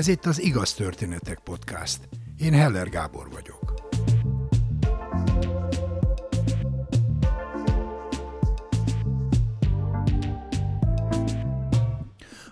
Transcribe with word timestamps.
Ez 0.00 0.08
itt 0.08 0.26
az 0.26 0.42
Igaz 0.42 0.74
Történetek 0.74 1.38
Podcast. 1.38 2.08
Én 2.38 2.52
Heller 2.52 2.88
Gábor 2.88 3.30
vagyok. 3.30 3.74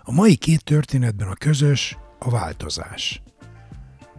A 0.03 0.11
mai 0.11 0.35
két 0.35 0.63
történetben 0.63 1.27
a 1.27 1.33
közös 1.33 1.97
a 2.19 2.29
változás. 2.29 3.21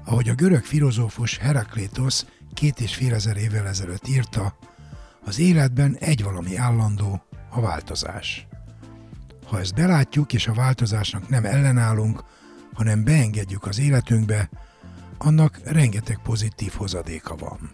Ahogy 0.05 0.29
a 0.29 0.35
görög 0.35 0.65
filozófus 0.65 1.39
Heraklétos 1.39 2.23
két 2.55 2.81
és 2.81 2.95
fél 2.95 3.15
ezer 3.15 3.37
évvel 3.37 3.67
ezelőtt 3.67 4.09
írta, 4.09 4.57
az 5.25 5.39
életben 5.39 5.97
egy 6.01 6.23
valami 6.23 6.57
állandó, 6.57 7.23
a 7.51 7.61
változás. 7.61 8.47
Ha 9.47 9.59
ezt 9.59 9.75
belátjuk 9.75 10.33
és 10.33 10.47
a 10.47 10.55
változásnak 10.55 11.29
nem 11.29 11.45
ellenállunk, 11.45 12.25
hanem 12.73 13.05
beengedjük 13.05 13.67
az 13.67 13.79
életünkbe, 13.79 14.51
annak 15.19 15.61
rengeteg 15.65 16.21
pozitív 16.23 16.73
hozadéka 16.73 17.37
van. 17.37 17.71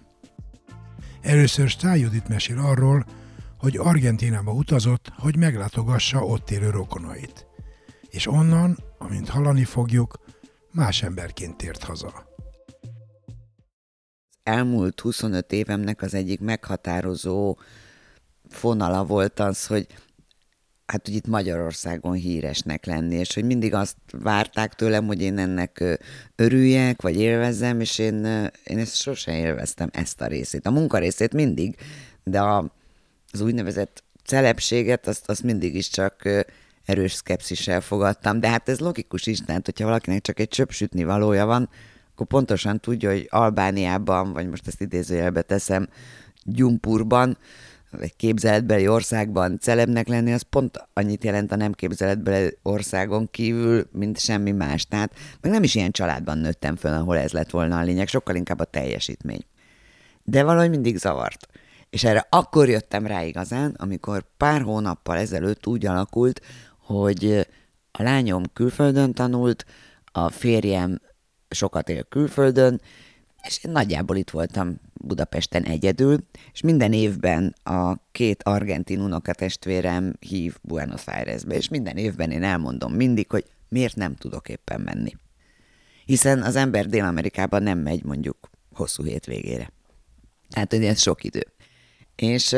Először 1.22 1.69
Stájudit 1.69 2.28
mesél 2.28 2.59
arról, 2.59 3.05
hogy 3.59 3.77
Argentinába 3.77 4.52
utazott, 4.52 5.12
hogy 5.16 5.36
meglátogassa 5.36 6.24
ott 6.24 6.50
élő 6.50 6.70
rokonait. 6.70 7.46
És 8.10 8.27
onnan, 8.27 8.78
amint 8.98 9.28
hallani 9.28 9.64
fogjuk, 9.64 10.19
más 10.72 11.02
emberként 11.02 11.56
tért 11.56 11.83
haza. 11.83 12.24
Elmúlt 14.42 15.00
25 15.00 15.52
évemnek 15.52 16.02
az 16.02 16.14
egyik 16.14 16.41
meghatározó 16.41 17.58
fonala 18.48 19.05
volt 19.05 19.41
az, 19.41 19.67
hogy 19.67 19.86
hát 20.87 21.06
hogy 21.06 21.15
itt 21.15 21.27
Magyarországon 21.27 22.12
híresnek 22.12 22.87
lenni, 22.87 23.15
és 23.15 23.34
hogy 23.34 23.45
mindig 23.45 23.75
azt 23.75 23.97
várták 24.11 24.75
tőlem, 24.75 25.06
hogy 25.06 25.23
én 25.23 25.39
ennek 25.39 26.01
örüljek, 26.37 27.03
vagy 27.03 27.17
élvezzem, 27.17 27.81
és 27.81 27.98
én, 27.98 28.25
én 28.65 28.79
ezt 28.79 28.97
sosem 28.97 29.34
élveztem, 29.34 29.89
ezt 29.92 30.20
a 30.20 30.27
részét. 30.27 30.67
A 30.67 30.70
munkarészét 30.70 31.33
mindig, 31.33 31.77
de 32.25 32.41
a, 32.41 32.73
az 33.33 33.41
úgynevezett 33.41 34.05
celebséget, 34.25 35.07
azt, 35.07 35.29
azt 35.29 35.42
mindig 35.42 35.75
is 35.75 35.89
csak 35.89 36.45
erős 36.84 37.12
szkepszissel 37.12 37.81
fogadtam, 37.81 38.41
de 38.41 38.48
hát 38.48 38.69
ez 38.69 38.79
logikus 38.79 39.27
is, 39.27 39.41
tehát 39.41 39.64
hogyha 39.64 39.84
valakinek 39.84 40.20
csak 40.20 40.41
egy 40.41 40.48
csöpsütni 40.48 41.05
valója 41.05 41.47
van, 41.47 41.69
akkor 42.12 42.27
pontosan 42.27 42.81
tudja, 42.81 43.11
hogy 43.11 43.27
Albániában, 43.31 44.33
vagy 44.33 44.48
most 44.48 44.67
ezt 44.67 44.81
idézőjelbe 44.81 45.42
teszem, 45.42 45.89
Gyumpurban, 46.45 47.39
egy 48.00 48.16
képzeletbeli 48.16 48.89
országban 48.89 49.58
celebnek 49.58 50.08
lenni, 50.08 50.33
az 50.33 50.42
pont 50.42 50.89
annyit 50.92 51.25
jelent 51.25 51.52
a 51.52 51.56
nem 51.56 51.72
képzeletbeli 51.72 52.56
országon 52.62 53.30
kívül, 53.30 53.89
mint 53.92 54.19
semmi 54.19 54.52
más. 54.52 54.86
Tehát 54.86 55.14
meg 55.41 55.52
nem 55.52 55.62
is 55.62 55.75
ilyen 55.75 55.91
családban 55.91 56.39
nőttem 56.39 56.77
föl, 56.77 56.92
ahol 56.92 57.19
ez 57.19 57.33
lett 57.33 57.50
volna 57.50 57.78
a 57.78 57.83
lényeg, 57.83 58.08
sokkal 58.08 58.34
inkább 58.34 58.61
a 58.61 58.64
teljesítmény. 58.64 59.44
De 60.24 60.44
valahogy 60.44 60.70
mindig 60.70 60.97
zavart. 60.97 61.48
És 61.91 62.05
erre 62.05 62.27
akkor 62.30 62.69
jöttem 62.69 63.06
rá 63.06 63.22
igazán, 63.22 63.74
amikor 63.78 64.24
pár 64.36 64.62
hónappal 64.62 65.17
ezelőtt 65.17 65.67
úgy 65.67 65.86
alakult, 65.86 66.41
hogy 66.78 67.47
a 67.91 68.02
lányom 68.02 68.42
külföldön 68.52 69.12
tanult, 69.12 69.64
a 70.05 70.30
férjem 70.30 71.00
sokat 71.48 71.89
él 71.89 72.02
külföldön, 72.02 72.80
és 73.47 73.64
én 73.64 73.70
nagyjából 73.70 74.16
itt 74.16 74.30
voltam 74.30 74.80
Budapesten 74.94 75.62
egyedül, 75.62 76.19
és 76.52 76.61
minden 76.61 76.92
évben 76.92 77.55
a 77.62 77.94
két 78.12 78.42
argentin 78.42 79.00
unokatestvérem 79.00 80.16
hív 80.20 80.56
Buenos 80.62 81.06
Airesbe, 81.06 81.55
és 81.55 81.68
minden 81.68 81.96
évben 81.96 82.30
én 82.30 82.42
elmondom 82.42 82.92
mindig, 82.92 83.30
hogy 83.30 83.45
miért 83.68 83.96
nem 83.96 84.14
tudok 84.14 84.48
éppen 84.48 84.80
menni. 84.80 85.17
Hiszen 86.05 86.42
az 86.42 86.57
ember 86.57 86.86
Dél-Amerikában 86.86 87.62
nem 87.62 87.79
megy 87.79 88.05
mondjuk 88.05 88.51
hosszú 88.73 89.02
hétvégére. 89.02 89.73
Tehát, 90.51 90.73
hogy 90.73 90.84
ez 90.84 91.01
sok 91.01 91.24
idő. 91.24 91.46
És 92.17 92.57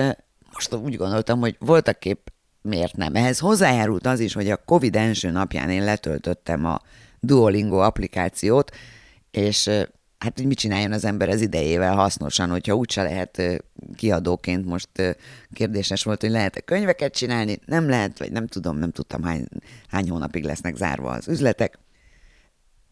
most 0.53 0.75
úgy 0.75 0.97
gondoltam, 0.97 1.41
hogy 1.41 1.57
voltak 1.59 2.05
épp 2.05 2.27
miért 2.63 2.97
nem. 2.97 3.15
Ehhez 3.15 3.39
hozzájárult 3.39 4.07
az 4.07 4.21
is, 4.21 4.33
hogy 4.33 4.51
a 4.51 4.57
Covid 4.65 4.97
első 4.97 5.31
napján 5.31 5.71
én 5.71 5.85
letöltöttem 5.85 6.65
a 6.65 6.81
Duolingo 7.21 7.77
applikációt, 7.77 8.71
és 9.31 9.71
hát 10.19 10.37
hogy 10.37 10.47
mit 10.47 10.59
csináljon 10.59 10.93
az 10.93 11.05
ember 11.05 11.29
az 11.29 11.41
idejével 11.41 11.95
hasznosan, 11.95 12.51
hogyha 12.51 12.75
úgyse 12.75 13.03
lehet 13.03 13.63
kiadóként 13.97 14.65
most 14.65 14.89
kérdéses 15.53 16.03
volt, 16.03 16.21
hogy 16.21 16.31
lehet-e 16.31 16.61
könyveket 16.61 17.15
csinálni, 17.15 17.59
nem 17.67 17.89
lehet, 17.89 18.19
vagy 18.19 18.33
nem 18.33 18.47
tudom, 18.47 18.79
nem 18.79 18.91
tudtam 18.91 19.23
hány, 19.23 19.47
hány 19.89 20.11
hónapig 20.11 20.45
lesznek 20.45 20.77
zárva 20.77 21.11
az 21.11 21.29
üzletek. 21.29 21.79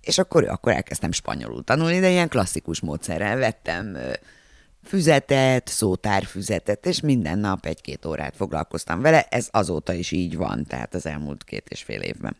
És 0.01 0.19
akkor, 0.19 0.45
akkor 0.49 0.73
elkezdtem 0.73 1.13
spanyolul 1.13 1.65
tanulni, 1.65 2.01
de 2.01 2.11
ilyen 2.11 2.29
klasszikus 2.29 2.81
módszerrel 2.81 3.37
vettem 3.37 3.97
füzetet, 4.85 5.69
szótárfüzetet, 5.69 6.87
és 6.87 7.01
minden 7.01 7.39
nap 7.39 7.67
egy-két 7.67 8.05
órát 8.05 8.37
foglalkoztam 8.37 9.01
vele, 9.01 9.23
ez 9.23 9.49
azóta 9.51 9.93
is 9.93 10.11
így 10.11 10.37
van, 10.37 10.65
tehát 10.65 10.95
az 10.95 11.07
elmúlt 11.07 11.45
két 11.45 11.69
és 11.69 11.83
fél 11.83 12.01
évben. 12.01 12.37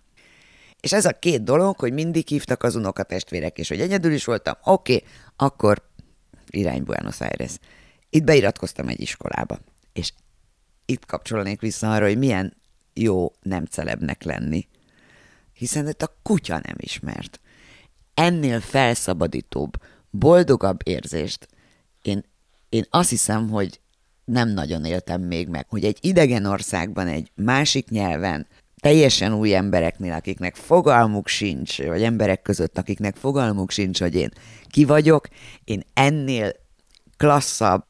És 0.87 0.93
ez 0.93 1.05
a 1.05 1.19
két 1.19 1.43
dolog, 1.43 1.79
hogy 1.79 1.93
mindig 1.93 2.29
hívtak 2.29 2.63
az 2.63 2.75
unokatestvérek, 2.75 3.59
és 3.59 3.69
hogy 3.69 3.81
egyedül 3.81 4.13
is 4.13 4.25
voltam, 4.25 4.55
oké, 4.65 4.95
okay, 4.95 5.09
akkor 5.37 5.83
irány 6.51 6.85
Buenos 6.85 7.21
Aires. 7.21 7.59
Itt 8.11 8.25
beiratkoztam 8.25 8.89
egy 8.89 9.01
iskolába, 9.01 9.59
és 9.93 10.13
itt 10.85 11.07
kapcsolnék 11.07 11.61
vissza 11.61 11.93
arra, 11.93 12.07
hogy 12.07 12.19
milyen 12.19 12.57
jó 12.95 13.33
nem 13.43 13.65
celebnek 13.65 14.23
lenni. 14.23 14.69
Hiszen 15.53 15.89
itt 15.89 16.03
a 16.03 16.17
kutya 16.23 16.55
nem 16.55 16.77
ismert. 16.77 17.41
Ennél 18.15 18.61
felszabadítóbb, 18.61 19.73
boldogabb 20.11 20.81
érzést 20.85 21.49
én, 22.03 22.25
én 22.69 22.87
azt 22.91 23.11
hiszem, 23.11 23.49
hogy 23.49 23.81
nem 24.25 24.49
nagyon 24.49 24.85
éltem 24.85 25.23
még 25.23 25.49
meg, 25.49 25.67
hogy 25.69 25.85
egy 25.85 25.99
idegen 26.01 26.45
országban, 26.45 27.07
egy 27.07 27.31
másik 27.35 27.89
nyelven, 27.89 28.47
teljesen 28.87 29.35
új 29.35 29.55
embereknél, 29.55 30.13
akiknek 30.13 30.55
fogalmuk 30.55 31.29
sincs, 31.29 31.83
vagy 31.83 32.03
emberek 32.03 32.43
között, 32.43 32.79
akiknek 32.79 33.17
fogalmuk 33.17 33.71
sincs, 33.71 34.01
hogy 34.01 34.15
én 34.15 34.31
ki 34.69 34.85
vagyok, 34.85 35.29
én 35.65 35.83
ennél 35.95 36.53
klasszabb, 37.17 37.85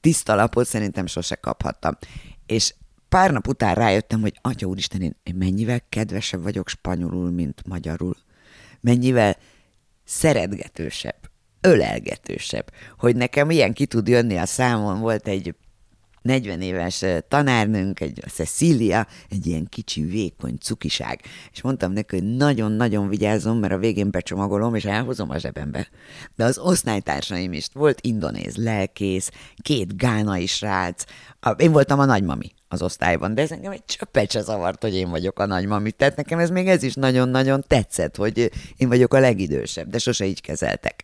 tiszta 0.00 0.34
lapot 0.34 0.66
szerintem 0.66 1.06
sose 1.06 1.34
kaphattam. 1.34 1.98
És 2.46 2.74
pár 3.08 3.30
nap 3.30 3.48
után 3.48 3.74
rájöttem, 3.74 4.20
hogy 4.20 4.38
atya 4.42 4.66
úristen, 4.66 5.02
én, 5.02 5.16
mennyivel 5.34 5.80
kedvesebb 5.88 6.42
vagyok 6.42 6.68
spanyolul, 6.68 7.30
mint 7.30 7.66
magyarul. 7.66 8.16
Mennyivel 8.80 9.36
szeretgetősebb, 10.04 11.30
ölelgetősebb. 11.60 12.72
Hogy 12.98 13.16
nekem 13.16 13.50
ilyen 13.50 13.72
ki 13.72 13.86
tud 13.86 14.08
jönni 14.08 14.36
a 14.36 14.46
számon, 14.46 15.00
volt 15.00 15.28
egy 15.28 15.54
40 16.22 16.60
éves 16.60 17.04
tanárnőnk, 17.28 18.00
egy 18.00 18.22
Cecilia, 18.32 19.06
egy 19.30 19.46
ilyen 19.46 19.66
kicsi, 19.68 20.02
vékony 20.02 20.56
cukiság. 20.60 21.20
És 21.52 21.62
mondtam 21.62 21.92
neki, 21.92 22.18
hogy 22.18 22.36
nagyon-nagyon 22.36 23.08
vigyázom, 23.08 23.58
mert 23.58 23.72
a 23.72 23.78
végén 23.78 24.10
becsomagolom, 24.10 24.74
és 24.74 24.84
elhozom 24.84 25.30
a 25.30 25.38
zsebembe. 25.38 25.88
De 26.36 26.44
az 26.44 26.58
osztálytársaim 26.58 27.52
is, 27.52 27.66
volt 27.72 28.00
indonéz 28.00 28.56
lelkész, 28.56 29.30
két 29.62 29.96
gánai 29.96 30.46
srác, 30.46 31.04
én 31.56 31.72
voltam 31.72 31.98
a 31.98 32.04
nagymami 32.04 32.50
az 32.68 32.82
osztályban, 32.82 33.34
de 33.34 33.42
ez 33.42 33.52
engem 33.52 33.72
egy 33.72 33.84
csöppet 33.84 34.30
se 34.30 34.40
zavart, 34.40 34.82
hogy 34.82 34.94
én 34.94 35.10
vagyok 35.10 35.38
a 35.38 35.46
nagymami. 35.46 35.90
Tehát 35.90 36.16
nekem 36.16 36.38
ez 36.38 36.50
még 36.50 36.68
ez 36.68 36.82
is 36.82 36.94
nagyon-nagyon 36.94 37.64
tetszett, 37.66 38.16
hogy 38.16 38.50
én 38.76 38.88
vagyok 38.88 39.14
a 39.14 39.20
legidősebb, 39.20 39.88
de 39.88 39.98
sose 39.98 40.24
így 40.24 40.40
kezeltek 40.40 41.01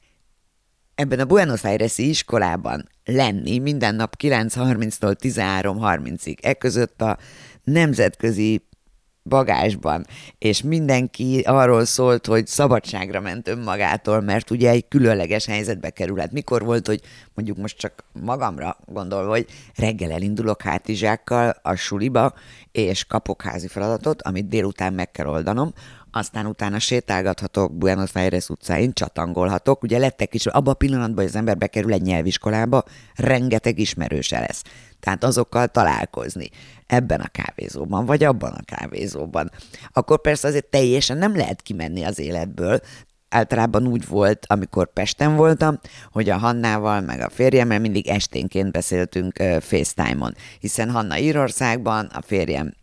ebben 0.98 1.20
a 1.20 1.24
Buenos 1.24 1.64
Aires-i 1.64 2.08
iskolában 2.08 2.88
lenni 3.04 3.58
minden 3.58 3.94
nap 3.94 4.14
9.30-tól 4.22 5.16
13.30-ig. 5.20 6.98
E 6.98 7.04
a 7.04 7.18
nemzetközi 7.64 8.62
bagásban, 9.22 10.06
és 10.38 10.62
mindenki 10.62 11.42
arról 11.46 11.84
szólt, 11.84 12.26
hogy 12.26 12.46
szabadságra 12.46 13.20
ment 13.20 13.48
önmagától, 13.48 14.20
mert 14.20 14.50
ugye 14.50 14.70
egy 14.70 14.88
különleges 14.88 15.46
helyzetbe 15.46 15.90
kerül. 15.90 16.22
Mikor 16.30 16.64
volt, 16.64 16.86
hogy 16.86 17.00
mondjuk 17.34 17.56
most 17.56 17.78
csak 17.78 18.04
magamra 18.12 18.76
gondolva, 18.86 19.30
hogy 19.30 19.46
reggel 19.74 20.10
elindulok 20.10 20.62
hátizsákkal 20.62 21.54
a 21.62 21.74
suliba, 21.74 22.34
és 22.72 23.04
kapok 23.04 23.42
házi 23.42 23.68
feladatot, 23.68 24.22
amit 24.22 24.48
délután 24.48 24.92
meg 24.92 25.10
kell 25.10 25.26
oldanom, 25.26 25.72
aztán 26.18 26.46
utána 26.46 26.78
sétálgathatok 26.78 27.72
Buenos 27.72 28.14
Aires 28.14 28.48
utcáin, 28.48 28.92
csatangolhatok. 28.92 29.82
Ugye 29.82 29.98
lettek 29.98 30.34
is, 30.34 30.46
abban 30.46 30.72
a 30.72 30.76
pillanatban, 30.76 31.16
hogy 31.16 31.26
az 31.26 31.36
ember 31.36 31.58
bekerül 31.58 31.92
egy 31.92 32.02
nyelviskolába, 32.02 32.82
rengeteg 33.14 33.78
ismerőse 33.78 34.40
lesz. 34.40 34.62
Tehát 35.00 35.24
azokkal 35.24 35.68
találkozni 35.68 36.48
ebben 36.86 37.20
a 37.20 37.28
kávézóban, 37.28 38.06
vagy 38.06 38.24
abban 38.24 38.52
a 38.52 38.76
kávézóban. 38.76 39.50
Akkor 39.92 40.20
persze 40.20 40.48
azért 40.48 40.64
teljesen 40.64 41.16
nem 41.16 41.36
lehet 41.36 41.62
kimenni 41.62 42.02
az 42.04 42.18
életből, 42.18 42.80
általában 43.28 43.86
úgy 43.86 44.06
volt, 44.06 44.46
amikor 44.48 44.92
Pesten 44.92 45.36
voltam, 45.36 45.80
hogy 46.12 46.30
a 46.30 46.36
Hannával, 46.36 47.00
meg 47.00 47.20
a 47.20 47.30
férjemmel 47.30 47.78
mindig 47.78 48.08
esténként 48.08 48.72
beszéltünk 48.72 49.36
FaceTime-on, 49.60 50.34
hiszen 50.58 50.90
Hanna 50.90 51.18
Írországban, 51.18 52.06
a 52.06 52.22
férjem 52.22 52.74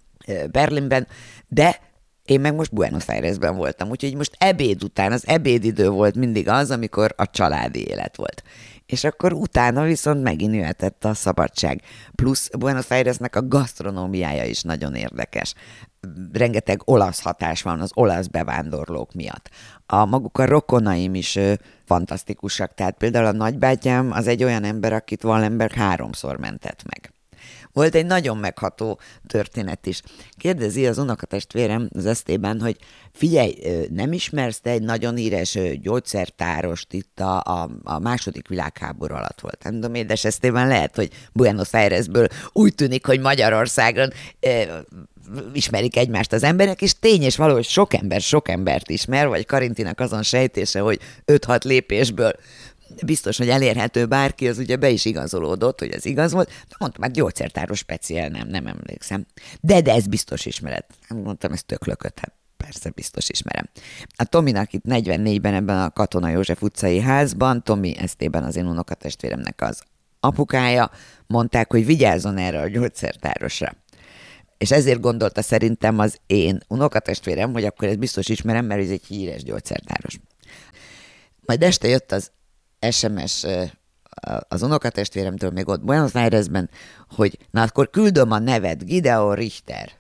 Berlinben, 0.52 1.08
de 1.48 1.80
Én 2.26 2.40
meg 2.40 2.56
most 2.56 2.74
Buenos 2.74 3.08
Airesben 3.08 3.56
voltam, 3.56 3.90
úgyhogy 3.90 4.16
most 4.16 4.36
ebéd 4.38 4.84
után, 4.84 5.12
az 5.12 5.28
ebédidő 5.28 5.90
volt 5.90 6.16
mindig 6.16 6.48
az, 6.48 6.72
amikor 6.72 7.14
a 7.18 7.30
családi 7.30 7.88
élet 7.88 8.16
volt. 8.16 8.44
És 8.86 9.04
akkor 9.04 9.34
utána 9.34 9.84
viszont 9.84 10.24
megint 10.24 10.54
jöhetett 10.54 11.06
a 11.06 11.14
szabadság. 11.14 11.82
Plusz 12.16 12.50
Buenos 12.58 12.90
Airesnek 12.90 13.36
a 13.36 13.48
gasztronómiája 13.48 14.44
is 14.44 14.62
nagyon 14.62 14.96
érdekes. 14.96 15.54
Rengeteg 16.34 16.82
olasz 16.86 17.22
hatás 17.22 17.62
van 17.62 17.80
az 17.80 17.92
olasz 17.94 18.28
bevándorlók 18.28 19.14
miatt. 19.14 19.50
A 19.86 20.06
maguk 20.06 20.38
a 20.38 20.46
rokonaim 20.46 21.16
is 21.16 21.36
ö, 21.36 21.54
fantasztikusak. 21.86 22.74
Tehát 22.74 22.98
például 22.98 23.26
a 23.26 23.32
nagybátyám 23.32 24.12
az 24.12 24.28
egy 24.28 24.44
olyan 24.44 24.64
ember, 24.64 24.94
akit 24.94 25.24
Wallenberg 25.24 25.74
háromszor 25.74 26.38
mentett 26.38 26.84
meg. 26.84 27.15
Volt 27.76 27.96
egy 27.96 28.06
nagyon 28.06 28.38
megható 28.38 29.00
történet 29.28 29.86
is. 29.86 30.02
Kérdezi 30.38 30.88
az 30.88 30.98
unokatestvérem 30.98 31.90
az 31.96 32.06
esztében, 32.06 32.62
hogy 32.62 32.78
figyelj, 33.14 33.56
nem 33.90 34.14
ismersz 34.14 34.60
te 34.60 34.70
egy 34.70 34.82
nagyon 34.82 35.16
híres 35.16 35.58
gyógyszertárost 35.82 36.94
itt 36.94 37.20
a, 37.20 37.42
a, 37.42 37.70
a 37.84 38.00
második 38.00 38.48
világháború 38.48 39.14
alatt 39.14 39.40
volt. 39.40 39.64
Nem 39.64 39.74
tudom, 39.74 39.94
édes 39.94 40.26
esztében 40.26 40.68
lehet, 40.68 40.96
hogy 40.96 41.10
Buenos 41.34 41.74
Airesből 41.74 42.28
úgy 42.52 42.76
tűnik, 42.76 43.06
hogy 43.06 43.20
Magyarországon 43.20 44.10
e, 44.40 44.84
ismerik 45.54 45.98
egymást 45.98 46.34
az 46.34 46.44
emberek, 46.44 46.82
és 46.82 47.00
tény 47.00 47.22
és 47.22 47.36
való, 47.36 47.54
hogy 47.54 47.66
sok 47.66 47.94
ember 47.94 48.22
sok 48.22 48.50
embert 48.50 48.90
ismer, 48.90 49.28
vagy 49.28 49.46
Karintinak 49.46 50.00
azon 50.00 50.24
sejtése, 50.24 50.80
hogy 50.80 51.00
5-6 51.26 51.64
lépésből 51.64 52.34
biztos, 53.06 53.38
hogy 53.38 53.50
elérhető 53.50 54.06
bárki, 54.06 54.48
az 54.48 54.58
ugye 54.58 54.76
be 54.76 54.90
is 54.90 55.06
igazolódott, 55.06 55.80
hogy 55.80 55.92
ez 55.92 56.06
igaz 56.06 56.32
volt, 56.32 56.48
de 56.48 56.76
mondtam, 56.80 57.02
hát 57.02 57.12
gyógyszertáros 57.12 57.78
speciál, 57.78 58.30
nem, 58.30 58.48
nem 58.48 58.68
emlékszem. 58.68 59.26
De, 59.62 59.82
de 59.82 59.94
ez 59.94 60.08
biztos 60.08 60.46
ismeret. 60.46 60.86
Mondtam, 61.10 61.52
ez 61.52 61.64
tök 61.64 61.86
lökött, 61.86 62.20
hát 62.20 62.34
persze 62.58 62.90
biztos 62.90 63.30
ismerem. 63.30 63.70
A 64.16 64.24
Tominak 64.24 64.74
itt 64.74 64.84
44-ben 64.88 65.54
ebben 65.54 65.80
a 65.80 65.92
Katona 65.92 66.30
József 66.30 66.62
utcai 66.62 67.00
házban, 67.00 67.64
Tomi 67.64 67.98
Esztében 67.98 68.44
az 68.44 68.56
én 68.56 68.68
unokatestvéremnek 68.68 69.62
az 69.62 69.82
apukája, 70.20 70.92
mondták, 71.28 71.72
hogy 71.72 71.86
vigyázzon 71.86 72.38
erre 72.38 72.60
a 72.60 72.68
gyógyszertárosra. 72.68 73.76
És 74.58 74.72
ezért 74.72 75.00
gondolta 75.00 75.42
szerintem 75.42 76.00
az 76.00 76.18
én 76.26 76.60
unokatestvérem, 76.68 77.52
hogy 77.52 77.66
akkor 77.66 77.88
ez 77.88 77.96
biztos 77.96 78.30
ismerem, 78.30 78.66
mert 78.66 78.82
ez 78.82 78.90
egy 78.90 79.06
híres 79.08 79.44
gyógyszertáros. 79.44 80.20
Majd 81.46 81.64
este 81.64 81.88
jött 81.88 82.12
az 82.12 82.32
SMS 82.92 83.46
az 84.48 84.62
unokatestvéremtől 84.62 85.50
még 85.50 85.68
ott 85.68 85.84
Buenos 85.84 86.14
Airesben, 86.14 86.70
hogy 87.10 87.38
na 87.52 87.62
akkor 87.62 87.90
küldöm 87.90 88.32
a 88.32 88.40
nevet, 88.40 88.86
Gideon 88.86 89.36
Richter. 89.36 89.92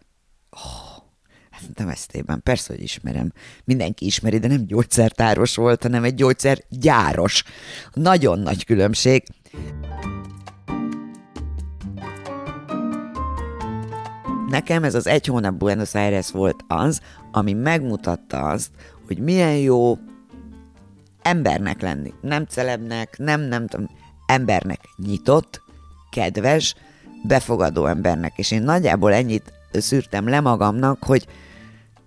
Oh, 0.49 0.95
nem 1.75 1.89
esztében, 1.89 2.43
persze, 2.43 2.73
hogy 2.73 2.83
ismerem. 2.83 3.31
Mindenki 3.63 4.05
ismeri, 4.05 4.37
de 4.37 4.47
nem 4.47 4.65
gyógyszertáros 4.65 5.55
volt, 5.55 5.81
hanem 5.83 6.03
egy 6.03 6.15
gyógyszergyáros. 6.15 7.43
Nagyon 7.93 8.39
nagy 8.39 8.65
különbség. 8.65 9.23
Nekem 14.49 14.83
ez 14.83 14.95
az 14.95 15.07
egy 15.07 15.25
hónap 15.25 15.53
Buenos 15.53 15.93
Aires 15.95 16.31
volt 16.31 16.63
az, 16.67 17.01
ami 17.31 17.53
megmutatta 17.53 18.39
azt, 18.39 18.71
hogy 19.07 19.19
milyen 19.19 19.57
jó 19.57 19.97
embernek 21.25 21.81
lenni. 21.81 22.13
Nem 22.22 22.45
celebnek, 22.45 23.18
nem, 23.18 23.42
nem 23.42 23.68
tudom, 23.68 23.89
embernek 24.25 24.80
nyitott, 24.98 25.62
kedves, 26.12 26.75
befogadó 27.24 27.86
embernek. 27.86 28.33
És 28.36 28.51
én 28.51 28.62
nagyjából 28.62 29.13
ennyit 29.13 29.54
szűrtem 29.72 30.27
le 30.27 30.39
magamnak, 30.39 31.04
hogy 31.04 31.27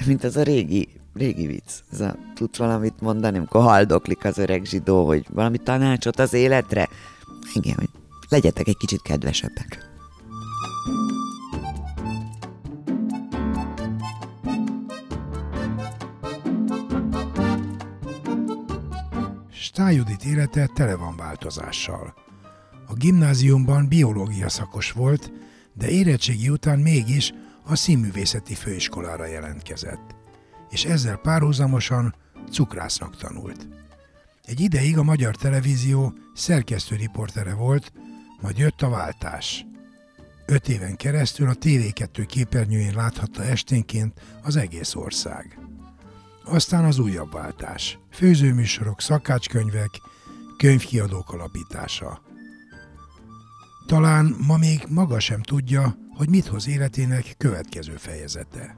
mint 0.06 0.24
az 0.24 0.36
a 0.36 0.42
régi, 0.42 0.88
régi 1.14 1.46
vicc. 1.46 1.70
Ez 1.92 2.00
a, 2.00 2.16
tudsz 2.34 2.58
valamit 2.58 3.00
mondani, 3.00 3.36
amikor 3.36 3.62
haldoklik 3.62 4.24
az 4.24 4.38
öreg 4.38 4.64
zsidó, 4.64 5.06
hogy 5.06 5.26
valami 5.30 5.58
tanácsot 5.58 6.18
az 6.18 6.32
életre? 6.32 6.88
Igen, 7.52 7.74
hogy 7.74 7.90
legyetek 8.28 8.68
egy 8.68 8.76
kicsit 8.76 9.02
kedvesebbek. 9.02 9.87
Stájudit 19.88 20.24
élete 20.24 20.66
tele 20.66 20.94
van 20.94 21.16
változással. 21.16 22.14
A 22.86 22.94
gimnáziumban 22.94 23.88
biológia 23.88 24.48
szakos 24.48 24.92
volt, 24.92 25.32
de 25.74 25.88
érettségi 25.88 26.48
után 26.48 26.78
mégis 26.78 27.32
a 27.64 27.76
színművészeti 27.76 28.54
főiskolára 28.54 29.26
jelentkezett, 29.26 30.14
és 30.70 30.84
ezzel 30.84 31.16
párhuzamosan 31.16 32.14
cukrásznak 32.50 33.16
tanult. 33.16 33.68
Egy 34.44 34.60
ideig 34.60 34.98
a 34.98 35.02
magyar 35.02 35.36
televízió 35.36 36.12
szerkesztő 36.34 36.96
riportere 36.96 37.54
volt, 37.54 37.92
majd 38.40 38.58
jött 38.58 38.82
a 38.82 38.88
váltás. 38.88 39.66
Öt 40.46 40.68
éven 40.68 40.96
keresztül 40.96 41.48
a 41.48 41.54
TV2 41.54 42.24
képernyőjén 42.26 42.94
láthatta 42.94 43.44
esténként 43.44 44.20
az 44.42 44.56
egész 44.56 44.94
ország. 44.94 45.67
Aztán 46.50 46.84
az 46.84 46.98
újabb 46.98 47.32
váltás. 47.32 47.98
Főzőműsorok, 48.10 49.00
szakácskönyvek, 49.00 49.90
könyvkiadók 50.56 51.32
alapítása. 51.32 52.22
Talán 53.86 54.36
ma 54.46 54.56
még 54.56 54.84
maga 54.88 55.20
sem 55.20 55.42
tudja, 55.42 55.96
hogy 56.16 56.28
mit 56.28 56.46
hoz 56.46 56.68
életének 56.68 57.34
következő 57.38 57.96
fejezete. 57.96 58.76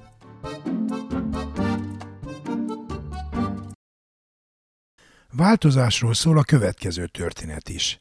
Változásról 5.33 6.15
szól 6.15 6.39
a 6.39 6.43
következő 6.43 7.07
történet 7.07 7.69
is. 7.69 8.01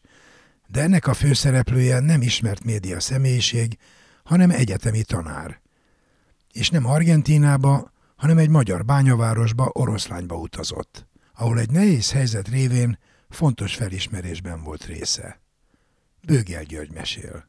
De 0.68 0.81
ennek 0.81 1.07
a 1.07 1.13
főszereplője 1.13 2.00
nem 2.00 2.21
ismert 2.21 2.63
média 2.63 3.00
személyiség, 3.00 3.77
hanem 4.24 4.50
egyetemi 4.50 5.04
tanár. 5.04 5.62
És 6.51 6.69
nem 6.69 6.86
Argentinába, 6.86 7.92
hanem 8.19 8.38
egy 8.38 8.50
magyar 8.50 8.86
bányavárosba, 8.86 9.69
oroszlányba 9.74 10.36
utazott, 10.36 11.07
ahol 11.33 11.60
egy 11.60 11.71
nehéz 11.71 12.12
helyzet 12.12 12.48
révén 12.48 13.00
fontos 13.30 13.75
felismerésben 13.75 14.63
volt 14.63 14.86
része. 14.86 15.42
Bőgel 16.25 16.64
György 16.64 16.92
mesél. 16.92 17.47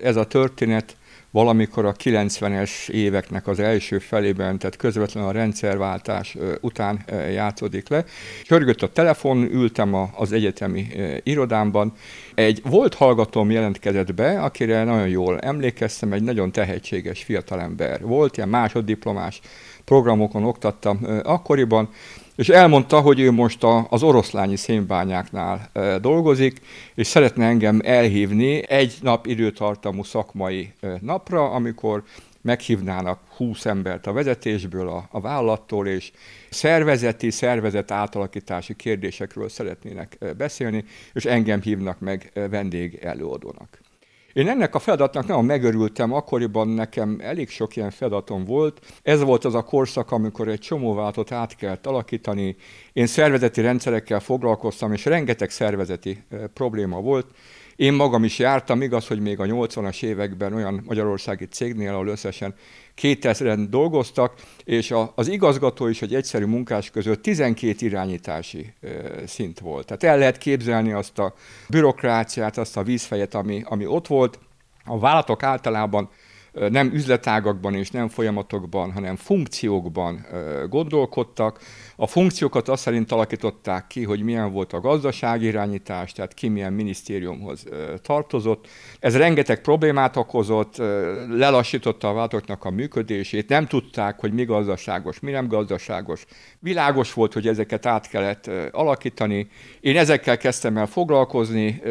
Ez 0.00 0.16
a 0.16 0.26
történet 0.26 0.96
valamikor 1.30 1.84
a 1.84 1.92
90-es 1.92 2.88
éveknek 2.88 3.46
az 3.46 3.60
első 3.60 3.98
felében, 3.98 4.58
tehát 4.58 4.76
közvetlenül 4.76 5.28
a 5.28 5.32
rendszerváltás 5.32 6.36
után 6.60 7.04
játszódik 7.32 7.88
le. 7.88 8.04
Körgött 8.48 8.82
a 8.82 8.92
telefon, 8.92 9.42
ültem 9.42 9.94
az 10.16 10.32
egyetemi 10.32 10.86
irodámban. 11.22 11.92
Egy 12.34 12.62
volt 12.64 12.94
hallgatóm 12.94 13.50
jelentkezett 13.50 14.14
be, 14.14 14.40
akire 14.40 14.84
nagyon 14.84 15.08
jól 15.08 15.38
emlékeztem, 15.38 16.12
egy 16.12 16.22
nagyon 16.22 16.52
tehetséges 16.52 17.22
fiatalember 17.22 18.02
volt, 18.02 18.36
ilyen 18.36 18.48
másoddiplomás 18.48 19.40
programokon 19.90 20.44
oktattam 20.44 21.06
akkoriban, 21.22 21.88
és 22.36 22.48
elmondta, 22.48 23.00
hogy 23.00 23.20
ő 23.20 23.30
most 23.30 23.64
a, 23.64 23.86
az 23.90 24.02
oroszlányi 24.02 24.56
szénbányáknál 24.56 25.70
e, 25.72 25.98
dolgozik, 25.98 26.60
és 26.94 27.06
szeretne 27.06 27.46
engem 27.46 27.80
elhívni 27.84 28.68
egy 28.68 28.94
nap 29.02 29.26
időtartamú 29.26 30.02
szakmai 30.02 30.72
e, 30.80 30.98
napra, 31.00 31.50
amikor 31.50 32.02
meghívnának 32.40 33.18
20 33.36 33.66
embert 33.66 34.06
a 34.06 34.12
vezetésből, 34.12 34.88
a, 34.88 35.08
a 35.10 35.20
vállalattól, 35.20 35.86
és 35.86 36.12
szervezeti, 36.50 37.30
szervezet 37.30 37.90
átalakítási 37.90 38.74
kérdésekről 38.76 39.48
szeretnének 39.48 40.18
beszélni, 40.36 40.84
és 41.12 41.24
engem 41.24 41.60
hívnak 41.60 42.00
meg 42.00 42.32
vendég 42.50 42.98
előadónak. 43.02 43.89
Én 44.32 44.48
ennek 44.48 44.74
a 44.74 44.78
feladatnak 44.78 45.26
nagyon 45.26 45.44
megörültem, 45.44 46.12
akkoriban 46.12 46.68
nekem 46.68 47.18
elég 47.22 47.48
sok 47.48 47.76
ilyen 47.76 47.90
feladatom 47.90 48.44
volt. 48.44 48.80
Ez 49.02 49.22
volt 49.22 49.44
az 49.44 49.54
a 49.54 49.62
korszak, 49.62 50.10
amikor 50.10 50.48
egy 50.48 50.58
csomó 50.58 50.94
váltot 50.94 51.32
át 51.32 51.56
kellett 51.56 51.86
alakítani. 51.86 52.56
Én 52.92 53.06
szervezeti 53.06 53.60
rendszerekkel 53.60 54.20
foglalkoztam, 54.20 54.92
és 54.92 55.04
rengeteg 55.04 55.50
szervezeti 55.50 56.24
probléma 56.54 57.00
volt. 57.00 57.26
Én 57.76 57.92
magam 57.92 58.24
is 58.24 58.38
jártam, 58.38 58.82
igaz, 58.82 59.06
hogy 59.06 59.20
még 59.20 59.40
a 59.40 59.44
80-as 59.44 60.02
években 60.02 60.52
olyan 60.52 60.82
magyarországi 60.86 61.44
cégnél, 61.44 61.92
ahol 61.92 62.08
összesen 62.08 62.54
2000-en 63.02 63.66
dolgoztak, 63.70 64.34
és 64.64 64.90
a, 64.90 65.12
az 65.14 65.28
igazgató 65.28 65.88
és 65.88 66.02
egy 66.02 66.14
egyszerű 66.14 66.44
munkás 66.44 66.90
között 66.90 67.22
12 67.22 67.86
irányítási 67.86 68.72
e, 68.80 68.88
szint 69.26 69.58
volt. 69.58 69.86
Tehát 69.86 70.02
el 70.02 70.18
lehet 70.18 70.38
képzelni 70.38 70.92
azt 70.92 71.18
a 71.18 71.34
bürokráciát, 71.68 72.58
azt 72.58 72.76
a 72.76 72.82
vízfejet, 72.82 73.34
ami, 73.34 73.62
ami 73.64 73.86
ott 73.86 74.06
volt. 74.06 74.38
A 74.84 74.98
vállalatok 74.98 75.42
általában 75.42 76.10
nem 76.52 76.90
üzletágakban 76.92 77.74
és 77.74 77.90
nem 77.90 78.08
folyamatokban, 78.08 78.92
hanem 78.92 79.16
funkciókban 79.16 80.26
gondolkodtak. 80.68 81.60
A 81.96 82.06
funkciókat 82.06 82.68
azt 82.68 82.82
szerint 82.82 83.12
alakították 83.12 83.86
ki, 83.86 84.04
hogy 84.04 84.22
milyen 84.22 84.52
volt 84.52 84.72
a 84.72 84.80
gazdasági 84.80 85.46
irányítás, 85.46 86.12
tehát 86.12 86.34
ki 86.34 86.48
milyen 86.48 86.72
minisztériumhoz 86.72 87.64
tartozott. 88.02 88.68
Ez 88.98 89.16
rengeteg 89.16 89.60
problémát 89.60 90.16
okozott, 90.16 90.76
lelassította 91.28 92.08
a 92.08 92.12
vállalatoknak 92.12 92.64
a 92.64 92.70
működését, 92.70 93.48
nem 93.48 93.66
tudták, 93.66 94.20
hogy 94.20 94.32
mi 94.32 94.44
gazdaságos, 94.44 95.20
mi 95.20 95.30
nem 95.30 95.48
gazdaságos. 95.48 96.24
Világos 96.58 97.12
volt, 97.12 97.32
hogy 97.32 97.48
ezeket 97.48 97.86
át 97.86 98.08
kellett 98.08 98.50
alakítani. 98.70 99.48
Én 99.80 99.96
ezekkel 99.96 100.36
kezdtem 100.36 100.76
el 100.76 100.86
foglalkozni, 100.86 101.82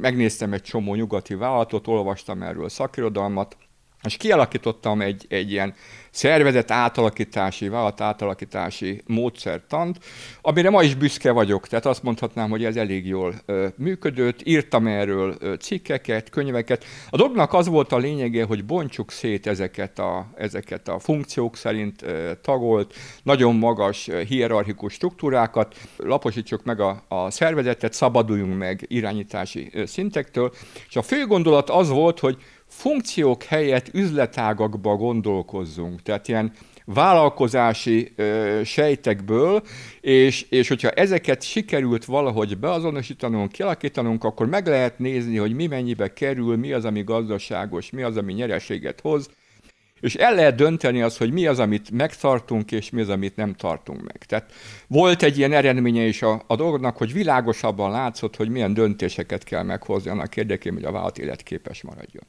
megnéztem 0.00 0.52
egy 0.52 0.62
csomó 0.62 0.94
nyugati 0.94 1.34
vállalatot, 1.34 1.86
olvastam 1.86 2.42
erről 2.42 2.68
szakirodalmat, 2.68 3.56
és 4.02 4.16
kialakítottam 4.16 5.00
egy, 5.00 5.26
egy 5.28 5.50
ilyen 5.50 5.74
szervezet 6.16 6.70
átalakítási, 6.70 7.68
vállalat 7.68 8.00
átalakítási 8.00 9.02
módszertant, 9.06 9.98
amire 10.40 10.70
ma 10.70 10.82
is 10.82 10.94
büszke 10.94 11.30
vagyok, 11.30 11.68
tehát 11.68 11.86
azt 11.86 12.02
mondhatnám, 12.02 12.50
hogy 12.50 12.64
ez 12.64 12.76
elég 12.76 13.06
jól 13.06 13.34
működött, 13.76 14.40
írtam 14.44 14.86
erről 14.86 15.56
cikkeket, 15.56 16.30
könyveket. 16.30 16.84
A 17.10 17.16
dolognak 17.16 17.52
az 17.52 17.66
volt 17.66 17.92
a 17.92 17.98
lényege, 17.98 18.44
hogy 18.44 18.64
bontsuk 18.64 19.10
szét 19.10 19.46
ezeket 19.46 19.98
a, 19.98 20.26
ezeket 20.36 20.88
a 20.88 20.98
funkciók 20.98 21.56
szerint 21.56 22.04
tagolt, 22.42 22.94
nagyon 23.22 23.54
magas 23.54 24.10
hierarchikus 24.28 24.92
struktúrákat, 24.92 25.76
laposítsuk 25.96 26.64
meg 26.64 26.80
a, 26.80 27.04
a 27.08 27.30
szervezetet, 27.30 27.92
szabaduljunk 27.92 28.58
meg 28.58 28.84
irányítási 28.88 29.70
szintektől, 29.86 30.52
és 30.88 30.96
a 30.96 31.02
fő 31.02 31.26
gondolat 31.26 31.70
az 31.70 31.88
volt, 31.88 32.18
hogy 32.18 32.38
funkciók 32.66 33.42
helyett 33.42 33.88
üzletágakba 33.94 34.96
gondolkozzunk. 34.96 36.02
Tehát 36.06 36.28
ilyen 36.28 36.52
vállalkozási 36.84 38.12
ö, 38.16 38.60
sejtekből, 38.64 39.62
és, 40.00 40.46
és 40.50 40.68
hogyha 40.68 40.90
ezeket 40.90 41.42
sikerült 41.42 42.04
valahogy 42.04 42.58
beazonosítanunk, 42.58 43.52
kialakítanunk, 43.52 44.24
akkor 44.24 44.46
meg 44.46 44.66
lehet 44.66 44.98
nézni, 44.98 45.36
hogy 45.36 45.52
mi 45.52 45.66
mennyibe 45.66 46.12
kerül, 46.12 46.56
mi 46.56 46.72
az, 46.72 46.84
ami 46.84 47.02
gazdaságos, 47.02 47.90
mi 47.90 48.02
az, 48.02 48.16
ami 48.16 48.32
nyereséget 48.32 49.00
hoz, 49.00 49.30
és 50.00 50.14
el 50.14 50.34
lehet 50.34 50.54
dönteni 50.54 51.02
az, 51.02 51.16
hogy 51.16 51.32
mi 51.32 51.46
az, 51.46 51.58
amit 51.58 51.90
megtartunk, 51.90 52.72
és 52.72 52.90
mi 52.90 53.00
az, 53.00 53.08
amit 53.08 53.36
nem 53.36 53.54
tartunk 53.54 54.00
meg. 54.00 54.24
Tehát 54.26 54.52
volt 54.86 55.22
egy 55.22 55.38
ilyen 55.38 55.52
eredménye 55.52 56.02
is 56.02 56.22
a, 56.22 56.42
a 56.46 56.56
dolognak, 56.56 56.96
hogy 56.96 57.12
világosabban 57.12 57.90
látszott, 57.90 58.36
hogy 58.36 58.48
milyen 58.48 58.74
döntéseket 58.74 59.44
kell 59.44 59.62
meghozni 59.62 60.10
annak 60.10 60.36
érdekében, 60.36 60.78
hogy 60.78 60.88
a 60.88 60.92
vállalat 60.92 61.18
életképes 61.18 61.82
maradjon. 61.82 62.22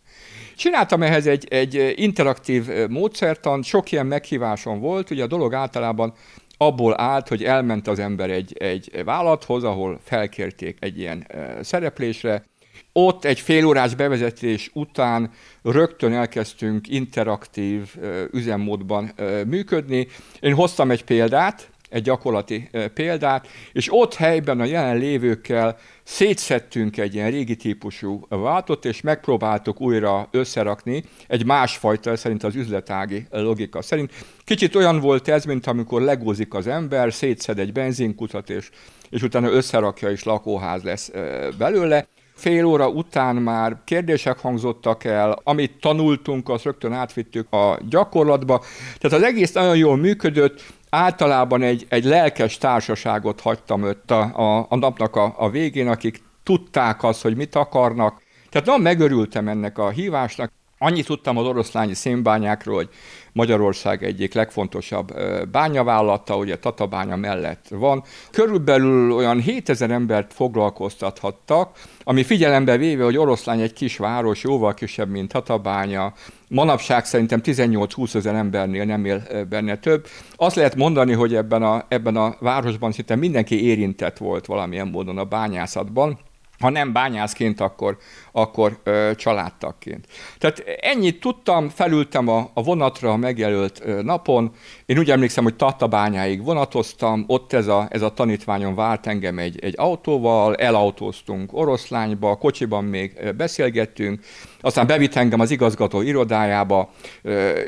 Csináltam 0.55 1.03
ehhez 1.03 1.27
egy, 1.27 1.47
egy 1.49 1.93
interaktív 1.95 2.67
módszertan, 2.89 3.63
sok 3.63 3.91
ilyen 3.91 4.05
meghívásom 4.05 4.79
volt, 4.79 5.09
ugye 5.09 5.23
a 5.23 5.27
dolog 5.27 5.53
általában 5.53 6.13
abból 6.57 7.01
állt, 7.01 7.27
hogy 7.27 7.43
elment 7.43 7.87
az 7.87 7.99
ember 7.99 8.29
egy, 8.29 8.57
egy 8.57 9.01
vállalathoz, 9.05 9.63
ahol 9.63 9.99
felkérték 10.03 10.77
egy 10.79 10.99
ilyen 10.99 11.27
szereplésre, 11.61 12.43
ott 12.91 13.25
egy 13.25 13.39
félórás 13.39 13.95
bevezetés 13.95 14.69
után 14.73 15.31
rögtön 15.63 16.13
elkezdtünk 16.13 16.87
interaktív 16.87 17.95
üzemmódban 18.31 19.13
működni. 19.47 20.07
Én 20.39 20.53
hoztam 20.53 20.91
egy 20.91 21.03
példát, 21.03 21.69
egy 21.89 22.01
gyakorlati 22.01 22.69
példát, 22.93 23.47
és 23.73 23.87
ott 23.91 24.13
helyben 24.13 24.59
a 24.59 24.65
jelenlévőkkel 24.65 25.77
szétszettünk 26.03 26.97
egy 26.97 27.13
ilyen 27.13 27.31
régi 27.31 27.55
típusú 27.55 28.25
váltot, 28.29 28.85
és 28.85 29.01
megpróbáltuk 29.01 29.81
újra 29.81 30.27
összerakni 30.31 31.03
egy 31.27 31.45
másfajta, 31.45 32.15
szerint 32.15 32.43
az 32.43 32.55
üzletági 32.55 33.27
logika 33.29 33.81
szerint. 33.81 34.11
Kicsit 34.43 34.75
olyan 34.75 34.99
volt 34.99 35.27
ez, 35.27 35.45
mint 35.45 35.67
amikor 35.67 36.01
legózik 36.01 36.53
az 36.53 36.67
ember, 36.67 37.13
szétszed 37.13 37.59
egy 37.59 37.71
benzinkutat, 37.71 38.49
és, 38.49 38.69
és 39.09 39.21
utána 39.21 39.49
összerakja, 39.49 40.09
és 40.09 40.23
lakóház 40.23 40.83
lesz 40.83 41.11
belőle 41.57 42.07
fél 42.37 42.65
óra 42.65 42.87
után 42.89 43.35
már 43.35 43.77
kérdések 43.83 44.39
hangzottak 44.39 45.03
el, 45.03 45.39
amit 45.43 45.79
tanultunk, 45.79 46.49
azt 46.49 46.63
rögtön 46.63 46.93
átvittük 46.93 47.53
a 47.53 47.79
gyakorlatba. 47.89 48.63
Tehát 48.97 49.17
az 49.17 49.23
egész 49.23 49.51
nagyon 49.51 49.77
jól 49.77 49.97
működött, 49.97 50.63
általában 50.89 51.61
egy, 51.61 51.85
egy 51.89 52.03
lelkes 52.03 52.57
társaságot 52.57 53.41
hagytam 53.41 53.83
ott 53.83 54.11
a, 54.11 54.21
a, 54.21 54.65
a 54.69 54.75
napnak 54.75 55.15
a, 55.15 55.33
a 55.37 55.49
végén, 55.49 55.87
akik 55.87 56.21
tudták 56.43 57.03
azt, 57.03 57.21
hogy 57.21 57.35
mit 57.35 57.55
akarnak. 57.55 58.21
Tehát 58.49 58.67
nagyon 58.67 58.81
megörültem 58.81 59.47
ennek 59.47 59.77
a 59.77 59.89
hívásnak. 59.89 60.51
Annyit 60.79 61.05
tudtam 61.05 61.37
az 61.37 61.45
oroszlányi 61.45 61.93
szénbányákról, 61.93 62.75
hogy 62.75 62.89
Magyarország 63.31 64.03
egyik 64.03 64.33
legfontosabb 64.33 65.13
bányavállalata, 65.51 66.37
ugye 66.37 66.57
Tatabánya 66.57 67.15
mellett 67.15 67.65
van. 67.69 68.03
Körülbelül 68.31 69.11
olyan 69.11 69.39
7000 69.39 69.91
embert 69.91 70.33
foglalkoztathattak, 70.33 71.77
ami 72.03 72.23
figyelembe 72.23 72.77
véve, 72.77 73.03
hogy 73.03 73.17
Oroszlány 73.17 73.61
egy 73.61 73.73
kis 73.73 73.97
város, 73.97 74.43
jóval 74.43 74.73
kisebb, 74.73 75.09
mint 75.09 75.31
Tatabánya, 75.31 76.13
manapság 76.47 77.05
szerintem 77.05 77.41
18-20 77.43 78.15
ezer 78.15 78.35
embernél 78.35 78.85
nem 78.85 79.05
él 79.05 79.45
benne 79.49 79.77
több. 79.77 80.07
Azt 80.35 80.55
lehet 80.55 80.75
mondani, 80.75 81.13
hogy 81.13 81.35
ebben 81.35 81.63
a, 81.63 81.85
ebben 81.87 82.15
a 82.15 82.35
városban 82.39 82.91
szinte 82.91 83.15
mindenki 83.15 83.65
érintett 83.65 84.17
volt 84.17 84.45
valamilyen 84.45 84.87
módon 84.87 85.17
a 85.17 85.23
bányászatban 85.23 86.19
ha 86.59 86.69
nem 86.69 86.93
bányászként, 86.93 87.59
akkor, 87.59 87.97
akkor 88.37 88.79
ö, 88.83 89.11
családtagként. 89.15 90.07
Tehát 90.37 90.63
ennyit 90.81 91.19
tudtam, 91.19 91.69
felültem 91.69 92.27
a, 92.27 92.49
a 92.53 92.63
vonatra 92.63 93.11
a 93.11 93.17
megjelölt 93.17 93.81
ö, 93.83 94.01
napon. 94.01 94.51
Én 94.85 94.97
úgy 94.97 95.11
emlékszem, 95.11 95.43
hogy 95.43 95.55
Tatabányáig 95.55 96.43
vonatoztam, 96.43 97.23
ott 97.27 97.53
ez 97.53 97.67
a, 97.67 97.87
ez 97.89 98.01
a 98.01 98.13
tanítványom 98.13 98.75
várt 98.75 99.07
engem 99.07 99.37
egy, 99.37 99.59
egy 99.59 99.73
autóval, 99.77 100.55
elautóztunk 100.55 101.53
Oroszlányba, 101.53 102.35
kocsiban 102.35 102.83
még 102.83 103.33
beszélgettünk, 103.37 104.19
aztán 104.61 104.87
bevitt 104.87 105.15
engem 105.15 105.39
az 105.39 105.51
igazgató 105.51 106.01
irodájába. 106.01 106.89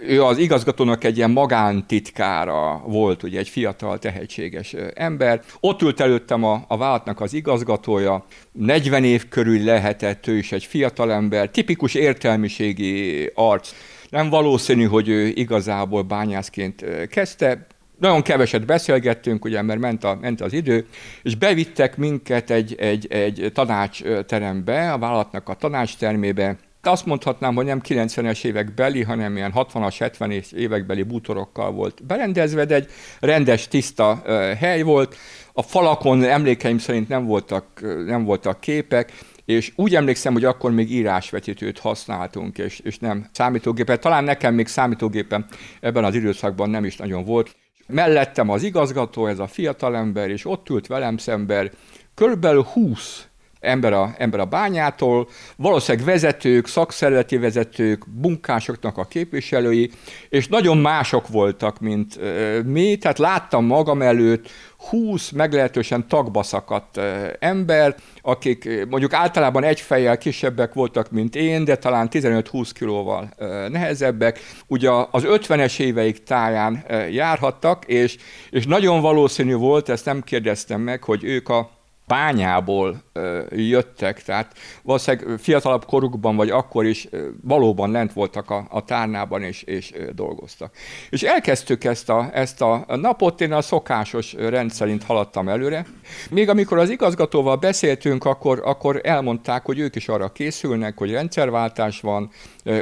Ő 0.07 0.23
az 0.23 0.37
igazgatónak 0.37 1.03
egy 1.03 1.17
ilyen 1.17 1.31
magántitkára 1.31 2.83
volt, 2.85 3.23
ugye 3.23 3.39
egy 3.39 3.49
fiatal, 3.49 3.99
tehetséges 3.99 4.75
ember. 4.93 5.41
Ott 5.59 5.81
ült 5.81 5.99
előttem 5.99 6.43
a, 6.43 6.63
a 6.67 6.77
vállalatnak 6.77 7.21
az 7.21 7.33
igazgatója, 7.33 8.25
40 8.51 9.03
év 9.03 9.27
körül 9.27 9.63
lehetett, 9.63 10.27
ő 10.27 10.37
is 10.37 10.51
egy 10.51 10.58
fiatalember, 10.65 11.49
tipikus 11.49 11.93
értelmiségi 11.93 13.31
arc. 13.33 13.71
Nem 14.09 14.29
valószínű, 14.29 14.83
hogy 14.83 15.07
ő 15.07 15.25
igazából 15.27 16.01
bányászként 16.01 16.85
kezdte, 17.09 17.67
nagyon 17.99 18.21
keveset 18.21 18.65
beszélgettünk, 18.65 19.45
ugye, 19.45 19.61
mert 19.61 19.79
ment, 19.79 20.03
a, 20.03 20.17
ment 20.21 20.41
az 20.41 20.53
idő, 20.53 20.85
és 21.23 21.35
bevittek 21.35 21.97
minket 21.97 22.49
egy, 22.49 22.75
egy, 22.77 23.07
egy 23.11 23.51
tanácsterembe, 23.53 24.91
a 24.91 24.97
vállalatnak 24.97 25.49
a 25.49 25.53
tanácstermébe, 25.53 26.57
azt 26.81 27.05
mondhatnám, 27.05 27.55
hogy 27.55 27.65
nem 27.65 27.81
90-es 27.87 28.45
évek 28.45 28.73
beli, 28.73 29.03
hanem 29.03 29.35
ilyen 29.35 29.53
60-as, 29.55 29.95
70-es 29.99 30.53
évek 30.53 30.85
beli 30.85 31.03
bútorokkal 31.03 31.71
volt 31.71 32.05
berendezve, 32.05 32.65
de 32.65 32.75
egy 32.75 32.87
rendes, 33.19 33.67
tiszta 33.67 34.21
hely 34.59 34.81
volt. 34.81 35.15
A 35.53 35.61
falakon 35.61 36.23
emlékeim 36.23 36.77
szerint 36.77 37.07
nem 37.07 37.25
voltak, 37.25 37.65
nem 38.05 38.23
voltak 38.23 38.59
képek, 38.59 39.13
és 39.49 39.71
úgy 39.75 39.95
emlékszem, 39.95 40.33
hogy 40.33 40.45
akkor 40.45 40.71
még 40.71 40.91
írásvetítőt 40.91 41.79
használtunk, 41.79 42.57
és, 42.57 42.79
és 42.79 42.97
nem 42.97 43.25
számítógépet. 43.31 44.01
Talán 44.01 44.23
nekem 44.23 44.53
még 44.53 44.67
számítógépem 44.67 45.45
ebben 45.79 46.03
az 46.03 46.15
időszakban 46.15 46.69
nem 46.69 46.85
is 46.85 46.97
nagyon 46.97 47.23
volt. 47.23 47.55
Mellettem 47.87 48.49
az 48.49 48.63
igazgató, 48.63 49.27
ez 49.27 49.39
a 49.39 49.47
fiatalember, 49.47 50.29
és 50.29 50.45
ott 50.45 50.69
ült 50.69 50.87
velem 50.87 51.17
szemben 51.17 51.71
körülbelül 52.13 52.63
20 52.63 53.27
ember 53.59 53.93
a, 53.93 54.13
ember 54.17 54.39
a 54.39 54.45
bányától, 54.45 55.27
valószínűleg 55.55 56.07
vezetők, 56.07 56.67
szakszervezeti 56.67 57.37
vezetők, 57.37 58.03
munkásoknak 58.21 58.97
a 58.97 59.05
képviselői, 59.05 59.91
és 60.29 60.47
nagyon 60.47 60.77
mások 60.77 61.27
voltak, 61.27 61.79
mint 61.79 62.19
mi, 62.65 62.97
tehát 62.97 63.17
láttam 63.17 63.65
magam 63.65 64.01
előtt 64.01 64.49
20 64.89 65.29
meglehetősen 65.29 66.07
tagba 66.07 66.43
szakadt 66.43 66.99
ember, 67.39 67.95
akik 68.21 68.85
mondjuk 68.89 69.13
általában 69.13 69.63
egy 69.63 69.79
fejjel 69.79 70.17
kisebbek 70.17 70.73
voltak, 70.73 71.11
mint 71.11 71.35
én, 71.35 71.63
de 71.63 71.75
talán 71.75 72.07
15-20 72.11 72.69
kilóval 72.73 73.29
nehezebbek. 73.69 74.39
Ugye 74.67 74.89
az 75.11 75.23
50-es 75.27 75.79
éveik 75.79 76.23
táján 76.23 76.85
járhattak, 77.11 77.85
és, 77.85 78.17
és 78.49 78.65
nagyon 78.65 79.01
valószínű 79.01 79.55
volt, 79.55 79.89
ezt 79.89 80.05
nem 80.05 80.21
kérdeztem 80.21 80.81
meg, 80.81 81.03
hogy 81.03 81.23
ők 81.23 81.49
a 81.49 81.78
bányából 82.09 83.03
jöttek, 83.49 84.23
tehát 84.23 84.57
valószínűleg 84.83 85.39
fiatalabb 85.39 85.85
korukban, 85.85 86.35
vagy 86.35 86.49
akkor 86.49 86.85
is 86.85 87.07
valóban 87.41 87.91
lent 87.91 88.13
voltak 88.13 88.49
a, 88.49 88.67
a 88.69 88.83
tárnában, 88.83 89.43
és, 89.43 89.63
és 89.63 89.93
dolgoztak. 90.15 90.75
És 91.09 91.23
elkezdtük 91.23 91.83
ezt 91.83 92.09
a, 92.09 92.29
ezt 92.33 92.61
a 92.61 92.85
napot, 92.87 93.41
én 93.41 93.51
a 93.51 93.61
szokásos 93.61 94.33
rendszerint 94.33 95.03
haladtam 95.03 95.49
előre. 95.49 95.85
Még 96.29 96.49
amikor 96.49 96.77
az 96.77 96.89
igazgatóval 96.89 97.55
beszéltünk, 97.55 98.25
akkor, 98.25 98.61
akkor 98.65 98.99
elmondták, 99.03 99.65
hogy 99.65 99.79
ők 99.79 99.95
is 99.95 100.07
arra 100.07 100.31
készülnek, 100.31 100.97
hogy 100.97 101.11
rendszerváltás 101.11 102.01
van, 102.01 102.31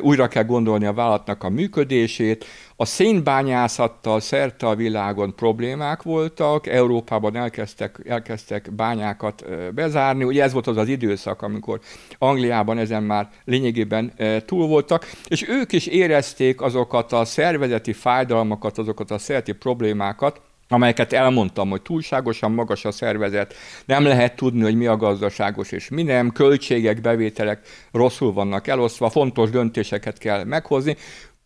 újra 0.01 0.27
kell 0.27 0.43
gondolni 0.43 0.85
a 0.85 0.93
vállalatnak 0.93 1.43
a 1.43 1.49
működését, 1.49 2.45
a 2.75 2.85
szénbányászattal 2.85 4.19
szerte 4.19 4.67
a 4.67 4.75
világon 4.75 5.35
problémák 5.35 6.01
voltak, 6.01 6.67
Európában 6.67 7.35
elkezdtek, 7.35 7.99
elkezdtek 8.05 8.73
bányákat 8.75 9.45
bezárni, 9.73 10.23
ugye 10.23 10.43
ez 10.43 10.53
volt 10.53 10.67
az 10.67 10.77
az 10.77 10.87
időszak, 10.87 11.41
amikor 11.41 11.79
Angliában 12.17 12.77
ezen 12.77 13.03
már 13.03 13.29
lényegében 13.45 14.13
túl 14.45 14.67
voltak, 14.67 15.11
és 15.27 15.49
ők 15.49 15.71
is 15.71 15.85
érezték 15.85 16.61
azokat 16.61 17.11
a 17.11 17.25
szervezeti 17.25 17.93
fájdalmakat, 17.93 18.77
azokat 18.77 19.11
a 19.11 19.17
szerti 19.17 19.51
problémákat, 19.51 20.41
amelyeket 20.69 21.13
elmondtam, 21.13 21.69
hogy 21.69 21.81
túlságosan 21.81 22.51
magas 22.51 22.85
a 22.85 22.91
szervezet, 22.91 23.53
nem 23.85 24.03
lehet 24.03 24.35
tudni, 24.35 24.61
hogy 24.61 24.75
mi 24.75 24.85
a 24.85 24.97
gazdaságos 24.97 25.71
és 25.71 25.89
mi 25.89 26.03
nem, 26.03 26.31
költségek, 26.31 27.01
bevételek 27.01 27.67
rosszul 27.91 28.33
vannak 28.33 28.67
elosztva, 28.67 29.09
fontos 29.09 29.49
döntéseket 29.49 30.17
kell 30.17 30.43
meghozni, 30.43 30.95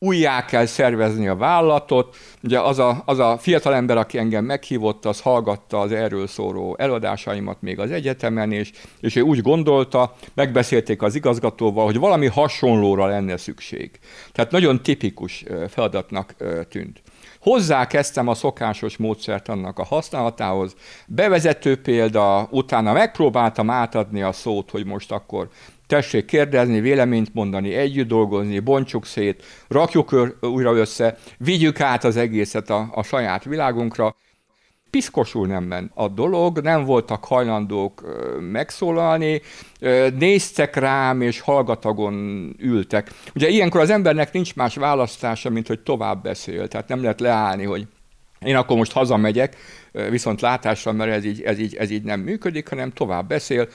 újjá 0.04 0.46
kell 0.46 0.66
szervezni 0.66 1.28
a 1.28 1.36
vállalatot. 1.36 2.18
Ugye 2.44 2.60
az 2.60 2.80
a, 2.80 3.04
az 3.06 3.20
a 3.20 3.38
fiatal 3.38 3.74
ember, 3.74 3.98
aki 3.98 4.18
engem 4.18 4.46
meghívott, 4.46 5.06
az 5.06 5.22
hallgatta 5.22 5.80
az 5.80 5.92
erről 5.92 6.28
szóló 6.28 6.75
előadásaimat 6.80 7.62
még 7.62 7.80
az 7.80 7.92
egyetemen, 7.92 8.51
és, 8.51 8.72
és 9.00 9.16
ő 9.16 9.22
úgy 9.22 9.42
gondolta, 9.42 10.16
megbeszélték 10.34 11.01
az 11.01 11.16
igazgatóval, 11.16 11.86
hogy 11.86 11.98
valami 11.98 12.28
hasonlóra 12.28 13.06
lenne 13.06 13.38
szükség. 13.38 14.00
Tehát 14.32 14.51
nagyon 14.51 14.84
tipikus 14.84 15.44
feladatnak 15.70 16.36
tűnt. 16.70 17.01
Hozzá 17.42 17.88
kezdtem 17.88 18.28
a 18.28 18.34
szokásos 18.34 18.98
módszert 18.98 19.48
annak 19.50 19.80
a 19.80 19.84
használatához. 19.84 20.76
Bevezető 21.08 21.82
példa, 21.82 22.48
utána 22.52 22.94
megpróbáltam 22.94 23.70
átadni 23.70 24.22
a 24.22 24.32
szót, 24.32 24.72
hogy 24.72 24.86
most 24.86 25.12
akkor 25.12 25.50
tessék 25.88 26.26
kérdezni, 26.26 26.80
véleményt 26.80 27.34
mondani, 27.34 27.74
együtt 27.74 28.08
dolgozni, 28.08 28.60
bontsuk 28.60 29.06
szét, 29.06 29.44
rakjuk 29.68 30.16
újra 30.42 30.74
össze, 30.74 31.18
vigyük 31.38 31.80
át 31.80 32.04
az 32.04 32.18
egészet 32.18 32.70
a, 32.70 32.90
a 32.92 33.04
saját 33.04 33.44
világunkra. 33.44 34.16
Piszkosul 34.92 35.48
nem 35.48 35.64
ment 35.64 35.92
a 35.96 36.08
dolog, 36.08 36.60
nem 36.60 36.86
voltak 36.86 37.26
hajlandók 37.26 38.04
megszólalni, 38.52 39.42
néztek 40.18 40.76
rám, 40.76 41.22
és 41.22 41.40
hallgatagon 41.40 42.16
ültek. 42.60 43.12
Ugye 43.36 43.48
ilyenkor 43.48 43.82
az 43.82 43.90
embernek 43.90 44.34
nincs 44.34 44.56
más 44.56 44.76
választása, 44.76 45.50
mint 45.50 45.68
hogy 45.68 45.80
tovább 45.80 46.24
beszél, 46.24 46.68
tehát 46.68 46.88
nem 46.88 47.02
lehet 47.02 47.20
leállni, 47.20 47.64
hogy 47.64 47.88
én 48.40 48.56
akkor 48.56 48.78
most 48.78 48.92
hazamegyek, 48.92 49.56
viszont 50.10 50.42
látással, 50.42 50.94
mert 50.94 51.12
ez 51.12 51.26
így, 51.26 51.42
ez, 51.42 51.60
így, 51.60 51.76
ez 51.76 51.90
így 51.90 52.04
nem 52.04 52.20
működik, 52.20 52.68
hanem 52.68 52.92
tovább 52.92 53.28
beszél. 53.28 53.68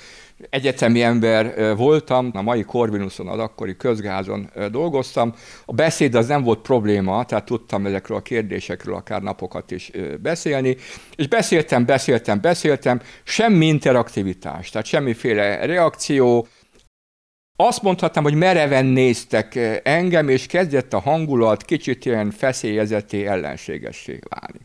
Egyetemi 0.50 1.02
ember 1.02 1.74
voltam, 1.76 2.30
a 2.34 2.42
mai 2.42 2.62
Corvinuson, 2.62 3.28
az 3.28 3.38
akkori 3.38 3.76
közgázon 3.76 4.50
dolgoztam. 4.70 5.34
A 5.64 5.72
beszéd 5.72 6.14
az 6.14 6.26
nem 6.26 6.42
volt 6.42 6.58
probléma, 6.58 7.24
tehát 7.24 7.44
tudtam 7.44 7.86
ezekről 7.86 8.16
a 8.16 8.22
kérdésekről 8.22 8.94
akár 8.94 9.22
napokat 9.22 9.70
is 9.70 9.90
beszélni, 10.22 10.76
és 11.16 11.28
beszéltem, 11.28 11.84
beszéltem, 11.84 12.40
beszéltem, 12.40 13.00
semmi 13.24 13.66
interaktivitás, 13.66 14.70
tehát 14.70 14.86
semmiféle 14.86 15.66
reakció, 15.66 16.46
azt 17.56 17.82
mondhatnám, 17.82 18.24
hogy 18.24 18.34
mereven 18.34 18.84
néztek 18.84 19.80
engem, 19.82 20.28
és 20.28 20.46
kezdett 20.46 20.92
a 20.92 21.00
hangulat 21.00 21.64
kicsit 21.64 22.04
ilyen 22.04 22.30
feszélyezeté, 22.30 23.26
ellenségessé 23.26 24.18
válni. 24.28 24.58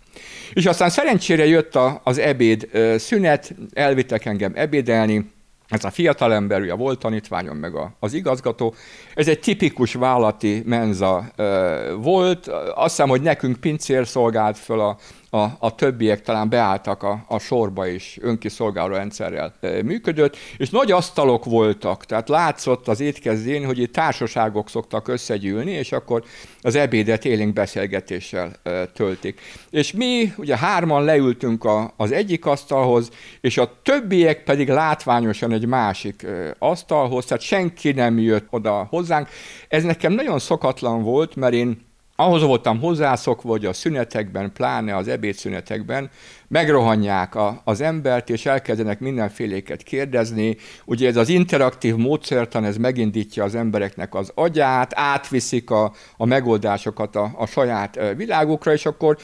És 0.53 0.65
aztán 0.65 0.89
szerencsére 0.89 1.45
jött 1.45 1.75
a, 1.75 2.01
az 2.03 2.17
ebéd 2.17 2.69
szünet, 2.97 3.55
elvittek 3.73 4.25
engem 4.25 4.51
ebédelni, 4.55 5.31
ez 5.71 5.83
a 5.83 5.89
fiatalember, 5.89 6.61
ugye 6.61 6.73
volt 6.73 6.99
tanítványom, 6.99 7.57
meg 7.57 7.75
a, 7.75 7.95
az 7.99 8.13
igazgató, 8.13 8.75
ez 9.13 9.27
egy 9.27 9.39
tipikus 9.39 9.93
vállati 9.93 10.63
menza 10.65 11.31
ö, 11.35 11.95
volt. 11.97 12.47
Azt 12.75 12.89
hiszem, 12.89 13.09
hogy 13.09 13.21
nekünk 13.21 13.59
pincér 13.59 14.07
szolgált 14.07 14.57
föl 14.57 14.79
a, 14.79 14.97
a, 15.33 15.47
a 15.59 15.75
többiek 15.75 16.21
talán 16.21 16.49
beálltak 16.49 17.03
a, 17.03 17.25
a 17.27 17.39
sorba 17.39 17.87
is, 17.87 18.17
önkiszolgáló 18.21 18.93
rendszerrel 18.93 19.53
e, 19.61 19.83
működött, 19.83 20.37
és 20.57 20.69
nagy 20.69 20.91
asztalok 20.91 21.45
voltak, 21.45 22.05
tehát 22.05 22.29
látszott 22.29 22.87
az 22.87 22.99
étkezdén, 22.99 23.65
hogy 23.65 23.79
itt 23.79 23.93
társaságok 23.93 24.69
szoktak 24.69 25.07
összegyűlni, 25.07 25.71
és 25.71 25.91
akkor 25.91 26.23
az 26.61 26.75
ebédet 26.75 27.25
élénk 27.25 27.53
beszélgetéssel 27.53 28.51
e, 28.63 28.85
töltik. 28.85 29.41
És 29.69 29.91
mi 29.91 30.33
ugye 30.37 30.57
hárman 30.57 31.03
leültünk 31.03 31.63
a, 31.63 31.93
az 31.97 32.11
egyik 32.11 32.45
asztalhoz, 32.45 33.09
és 33.41 33.57
a 33.57 33.71
többiek 33.83 34.43
pedig 34.43 34.69
látványosan 34.69 35.51
egy 35.51 35.65
másik 35.65 36.23
e, 36.23 36.55
asztalhoz, 36.59 37.25
tehát 37.25 37.43
senki 37.43 37.91
nem 37.91 38.19
jött 38.19 38.47
oda 38.49 38.87
hozzánk. 38.89 39.29
Ez 39.67 39.83
nekem 39.83 40.13
nagyon 40.13 40.39
szokatlan 40.39 41.03
volt, 41.03 41.35
mert 41.35 41.53
én 41.53 41.89
ahhoz 42.15 42.43
voltam 42.43 42.79
hozzászokva, 42.79 43.49
hogy 43.49 43.65
a 43.65 43.73
szünetekben, 43.73 44.53
pláne 44.53 44.95
az 44.95 45.07
ebédszünetekben 45.07 46.09
megrohanják 46.47 47.35
a, 47.35 47.61
az 47.63 47.81
embert, 47.81 48.29
és 48.29 48.45
elkezdenek 48.45 48.99
mindenféléket 48.99 49.83
kérdezni. 49.83 50.57
Ugye 50.85 51.07
ez 51.07 51.15
az 51.15 51.29
interaktív 51.29 51.95
módszertan, 51.95 52.63
ez 52.65 52.77
megindítja 52.77 53.43
az 53.43 53.55
embereknek 53.55 54.15
az 54.15 54.31
agyát, 54.35 54.91
átviszik 54.95 55.69
a, 55.69 55.93
a 56.17 56.25
megoldásokat 56.25 57.15
a, 57.15 57.31
a 57.37 57.45
saját 57.45 57.99
világukra, 58.15 58.73
és 58.73 58.85
akkor 58.85 59.17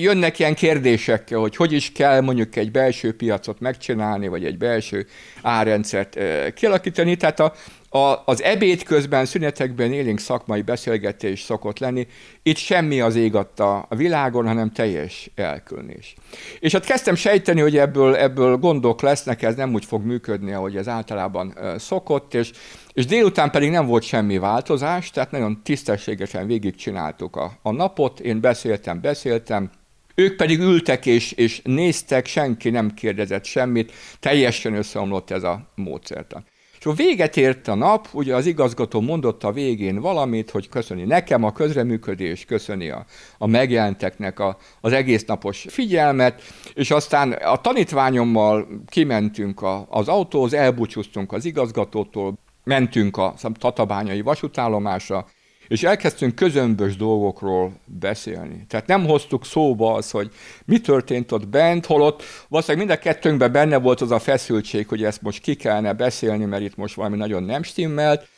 jönnek 0.00 0.38
ilyen 0.38 0.54
kérdésekkel, 0.54 1.38
hogy 1.38 1.56
hogy 1.56 1.72
is 1.72 1.92
kell 1.92 2.20
mondjuk 2.20 2.56
egy 2.56 2.70
belső 2.70 3.16
piacot 3.16 3.60
megcsinálni, 3.60 4.28
vagy 4.28 4.44
egy 4.44 4.58
belső 4.58 5.06
árrendszert 5.42 6.18
kialakítani. 6.54 7.16
Tehát 7.16 7.40
a, 7.40 7.52
a, 7.88 8.22
az 8.24 8.42
ebéd 8.42 8.82
közben, 8.82 9.24
szünetekben 9.24 9.92
élénk 9.92 10.18
szakmai 10.18 10.62
beszélgetés 10.62 11.40
szokott 11.40 11.78
lenni. 11.78 12.06
Itt 12.42 12.56
semmi 12.56 13.00
az 13.00 13.14
ég 13.14 13.34
a 13.34 13.86
világon, 13.88 14.46
hanem 14.46 14.72
teljes 14.72 15.30
elkülnés. 15.34 16.14
És 16.58 16.72
hát 16.72 16.84
kezdtem 16.84 17.14
sejteni, 17.14 17.60
hogy 17.60 17.76
ebből, 17.76 18.16
ebből 18.16 18.56
gondok 18.56 19.00
lesznek, 19.00 19.42
ez 19.42 19.54
nem 19.54 19.74
úgy 19.74 19.84
fog 19.84 20.04
működni, 20.04 20.52
ahogy 20.52 20.76
ez 20.76 20.88
általában 20.88 21.58
szokott, 21.78 22.34
és, 22.34 22.50
és 22.92 23.06
délután 23.06 23.50
pedig 23.50 23.70
nem 23.70 23.86
volt 23.86 24.02
semmi 24.02 24.38
változás, 24.38 25.10
tehát 25.10 25.30
nagyon 25.30 25.60
tisztességesen 25.62 26.46
végigcsináltuk 26.46 27.36
a, 27.36 27.58
a 27.62 27.70
napot, 27.70 28.20
én 28.20 28.40
beszéltem, 28.40 29.00
beszéltem, 29.00 29.70
ők 30.14 30.36
pedig 30.36 30.60
ültek 30.60 31.06
és, 31.06 31.32
és 31.32 31.60
néztek, 31.64 32.26
senki 32.26 32.70
nem 32.70 32.94
kérdezett 32.94 33.44
semmit, 33.44 33.92
teljesen 34.20 34.74
összeomlott 34.74 35.30
ez 35.30 35.42
a 35.42 35.72
módszertan. 35.74 36.44
Akkor 36.86 36.98
véget 36.98 37.36
ért 37.36 37.68
a 37.68 37.74
nap, 37.74 38.08
ugye 38.12 38.34
az 38.34 38.46
igazgató 38.46 39.00
mondott 39.00 39.44
a 39.44 39.52
végén 39.52 40.00
valamit, 40.00 40.50
hogy 40.50 40.68
köszöni 40.68 41.04
nekem 41.04 41.44
a 41.44 41.52
közreműködés, 41.52 42.44
köszöni 42.44 42.88
a, 42.88 43.04
a 43.38 43.46
megjelenteknek 43.46 44.40
a, 44.40 44.56
az 44.80 44.92
egész 44.92 45.24
napos 45.24 45.66
figyelmet, 45.68 46.42
és 46.74 46.90
aztán 46.90 47.32
a 47.32 47.56
tanítványommal 47.56 48.68
kimentünk 48.86 49.62
a, 49.62 49.86
az 49.90 50.08
autóhoz, 50.08 50.52
elbúcsúztunk 50.52 51.32
az 51.32 51.44
igazgatótól, 51.44 52.34
mentünk 52.64 53.16
a 53.16 53.34
Tatabányai 53.58 54.20
vasútállomásra, 54.20 55.26
és 55.68 55.82
elkezdtünk 55.82 56.34
közömbös 56.34 56.96
dolgokról 56.96 57.72
beszélni. 57.84 58.64
Tehát 58.68 58.86
nem 58.86 59.06
hoztuk 59.06 59.44
szóba 59.44 59.94
az, 59.94 60.10
hogy 60.10 60.30
mi 60.64 60.80
történt 60.80 61.32
ott 61.32 61.48
bent, 61.48 61.86
holott 61.86 62.22
valószínűleg 62.48 62.86
mind 62.86 62.98
a 62.98 63.02
kettőnkben 63.02 63.52
benne 63.52 63.78
volt 63.78 64.00
az 64.00 64.10
a 64.10 64.18
feszültség, 64.18 64.88
hogy 64.88 65.04
ezt 65.04 65.22
most 65.22 65.42
ki 65.42 65.54
kellene 65.54 65.92
beszélni, 65.92 66.44
mert 66.44 66.62
itt 66.62 66.76
most 66.76 66.94
valami 66.94 67.16
nagyon 67.16 67.42
nem 67.42 67.62
stimmelt, 67.62 68.28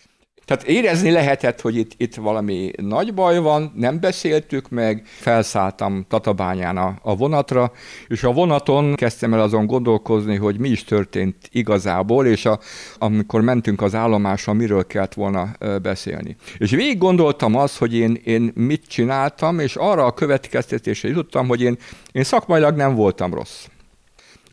tehát 0.48 0.64
érezni 0.64 1.10
lehetett, 1.10 1.60
hogy 1.60 1.76
itt, 1.76 1.92
itt 1.96 2.14
valami 2.14 2.70
nagy 2.76 3.14
baj 3.14 3.38
van, 3.38 3.72
nem 3.76 4.00
beszéltük 4.00 4.68
meg, 4.68 5.02
felszálltam 5.04 6.04
Tatabányán 6.08 6.76
a, 6.76 6.98
a 7.02 7.16
vonatra, 7.16 7.72
és 8.06 8.24
a 8.24 8.32
vonaton 8.32 8.94
kezdtem 8.94 9.34
el 9.34 9.40
azon 9.40 9.66
gondolkozni, 9.66 10.36
hogy 10.36 10.58
mi 10.58 10.68
is 10.68 10.84
történt 10.84 11.36
igazából, 11.52 12.26
és 12.26 12.44
a, 12.44 12.58
amikor 12.98 13.40
mentünk 13.40 13.82
az 13.82 13.94
állomásra, 13.94 14.52
miről 14.52 14.86
kellett 14.86 15.14
volna 15.14 15.48
beszélni. 15.82 16.36
És 16.58 16.70
végig 16.70 16.98
gondoltam 16.98 17.54
azt, 17.54 17.78
hogy 17.78 17.94
én, 17.94 18.20
én 18.24 18.52
mit 18.54 18.86
csináltam, 18.86 19.58
és 19.58 19.76
arra 19.76 20.04
a 20.04 20.14
következtetésre 20.14 21.08
jutottam, 21.08 21.48
hogy 21.48 21.62
én, 21.62 21.76
én 22.12 22.24
szakmailag 22.24 22.76
nem 22.76 22.94
voltam 22.94 23.34
rossz. 23.34 23.66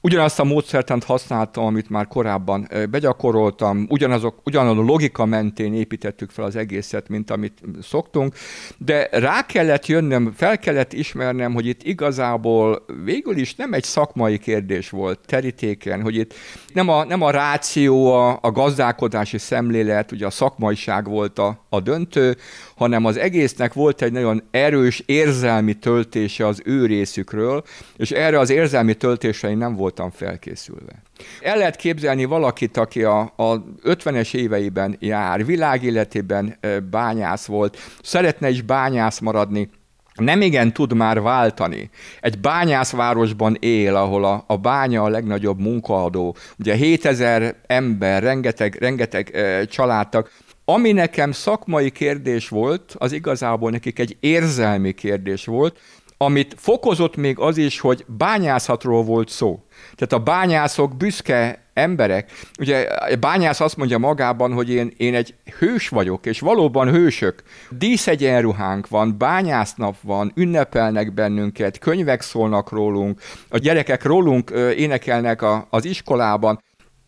Ugyanazt 0.05 0.39
a 0.39 0.43
módszertant 0.43 1.03
használtam, 1.03 1.65
amit 1.65 1.89
már 1.89 2.07
korábban 2.07 2.67
begyakoroltam, 2.89 3.85
ugyanazok, 3.89 4.39
ugyanaz 4.43 4.77
a 4.77 4.81
logika 4.81 5.25
mentén 5.25 5.73
építettük 5.73 6.29
fel 6.29 6.45
az 6.45 6.55
egészet, 6.55 7.09
mint 7.09 7.31
amit 7.31 7.61
szoktunk, 7.81 8.35
de 8.77 9.07
rá 9.11 9.45
kellett 9.45 9.85
jönnöm, 9.85 10.33
fel 10.35 10.59
kellett 10.59 10.93
ismernem, 10.93 11.53
hogy 11.53 11.65
itt 11.65 11.83
igazából 11.83 12.85
végül 13.03 13.37
is 13.37 13.55
nem 13.55 13.73
egy 13.73 13.83
szakmai 13.83 14.37
kérdés 14.37 14.89
volt 14.89 15.19
terítéken, 15.25 16.01
hogy 16.01 16.15
itt 16.15 16.33
nem 16.73 16.89
a, 16.89 17.03
nem 17.03 17.21
a 17.21 17.31
ráció, 17.31 18.13
a, 18.13 18.39
a 18.41 18.51
gazdálkodási 18.51 19.37
szemlélet, 19.37 20.11
ugye 20.11 20.25
a 20.25 20.29
szakmaiság 20.29 21.07
volt 21.07 21.39
a, 21.39 21.65
a 21.69 21.79
döntő, 21.79 22.37
hanem 22.75 23.05
az 23.05 23.17
egésznek 23.17 23.73
volt 23.73 24.01
egy 24.01 24.11
nagyon 24.11 24.43
erős 24.51 25.03
érzelmi 25.05 25.73
töltése 25.73 26.47
az 26.47 26.61
ő 26.65 26.85
részükről, 26.85 27.63
és 27.97 28.11
erre 28.11 28.39
az 28.39 28.49
érzelmi 28.49 28.93
töltésre 28.93 29.49
én 29.49 29.57
nem 29.57 29.75
voltam 29.95 30.27
felkészülve. 30.27 31.01
El 31.41 31.57
lehet 31.57 31.75
képzelni 31.75 32.25
valakit, 32.25 32.77
aki 32.77 33.03
a, 33.03 33.19
a 33.35 33.63
50-es 33.83 34.33
éveiben 34.33 34.95
jár, 34.99 35.45
világéletében 35.45 36.59
bányász 36.89 37.45
volt, 37.45 37.77
szeretne 38.01 38.49
is 38.49 38.61
bányász 38.61 39.19
maradni, 39.19 39.69
nem 40.15 40.41
igen 40.41 40.73
tud 40.73 40.93
már 40.93 41.21
váltani. 41.21 41.89
Egy 42.19 42.39
bányászvárosban 42.39 43.57
él, 43.59 43.95
ahol 43.95 44.25
a, 44.25 44.43
a 44.47 44.57
bánya 44.57 45.03
a 45.03 45.09
legnagyobb 45.09 45.59
munkaadó. 45.59 46.35
Ugye 46.59 46.75
7000 46.75 47.55
ember, 47.67 48.23
rengeteg, 48.23 48.75
rengeteg 48.79 49.35
e, 49.35 49.65
családtag. 49.65 50.29
Ami 50.65 50.91
nekem 50.91 51.31
szakmai 51.31 51.89
kérdés 51.89 52.49
volt, 52.49 52.95
az 52.97 53.11
igazából 53.11 53.71
nekik 53.71 53.99
egy 53.99 54.17
érzelmi 54.19 54.91
kérdés 54.91 55.45
volt, 55.45 55.79
amit 56.17 56.55
fokozott 56.57 57.15
még 57.15 57.39
az 57.39 57.57
is, 57.57 57.79
hogy 57.79 58.05
bányászatról 58.07 59.03
volt 59.03 59.29
szó. 59.29 59.63
Tehát 59.95 60.13
a 60.13 60.31
bányászok 60.31 60.97
büszke 60.97 61.63
emberek. 61.73 62.31
Ugye 62.59 62.81
a 62.81 63.15
bányász 63.15 63.59
azt 63.59 63.77
mondja 63.77 63.97
magában, 63.97 64.53
hogy 64.53 64.69
én, 64.69 64.93
én 64.97 65.15
egy 65.15 65.35
hős 65.59 65.89
vagyok, 65.89 66.25
és 66.25 66.39
valóban 66.39 66.91
hősök. 66.91 67.43
Díszegyenruhánk 67.69 68.87
van, 68.87 69.17
bányásznap 69.17 69.95
van, 70.01 70.31
ünnepelnek 70.35 71.13
bennünket, 71.13 71.77
könyvek 71.79 72.21
szólnak 72.21 72.71
rólunk, 72.71 73.21
a 73.49 73.57
gyerekek 73.57 74.03
rólunk 74.03 74.49
énekelnek 74.75 75.41
a, 75.41 75.67
az 75.69 75.85
iskolában. 75.85 76.63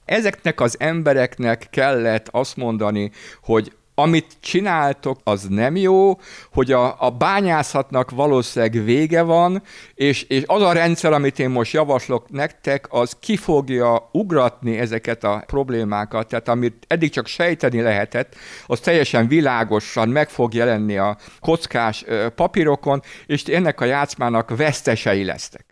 Ezeknek 0.05 0.61
az 0.61 0.75
embereknek 0.79 1.67
kellett 1.69 2.27
azt 2.31 2.55
mondani, 2.55 3.11
hogy 3.41 3.71
amit 3.99 4.37
csináltok, 4.39 5.19
az 5.23 5.43
nem 5.49 5.75
jó, 5.75 6.19
hogy 6.53 6.71
a, 6.71 6.95
a 7.01 7.09
bányászatnak 7.09 8.11
valószínűleg 8.11 8.83
vége 8.83 9.21
van, 9.21 9.63
és, 9.95 10.23
és 10.23 10.43
az 10.45 10.61
a 10.61 10.71
rendszer, 10.71 11.13
amit 11.13 11.39
én 11.39 11.49
most 11.49 11.73
javaslok 11.73 12.29
nektek, 12.29 12.85
az 12.89 13.17
ki 13.19 13.37
fogja 13.37 14.09
ugratni 14.11 14.77
ezeket 14.77 15.23
a 15.23 15.43
problémákat, 15.45 16.27
tehát 16.27 16.47
amit 16.47 16.85
eddig 16.87 17.11
csak 17.11 17.27
sejteni 17.27 17.81
lehetett, 17.81 18.35
az 18.65 18.79
teljesen 18.79 19.27
világosan 19.27 20.09
meg 20.09 20.29
fog 20.29 20.53
jelenni 20.53 20.97
a 20.97 21.17
kockás 21.39 22.05
papírokon, 22.35 23.01
és 23.25 23.43
ennek 23.43 23.81
a 23.81 23.85
játszmának 23.85 24.57
vesztesei 24.57 25.23
lesztek. 25.23 25.66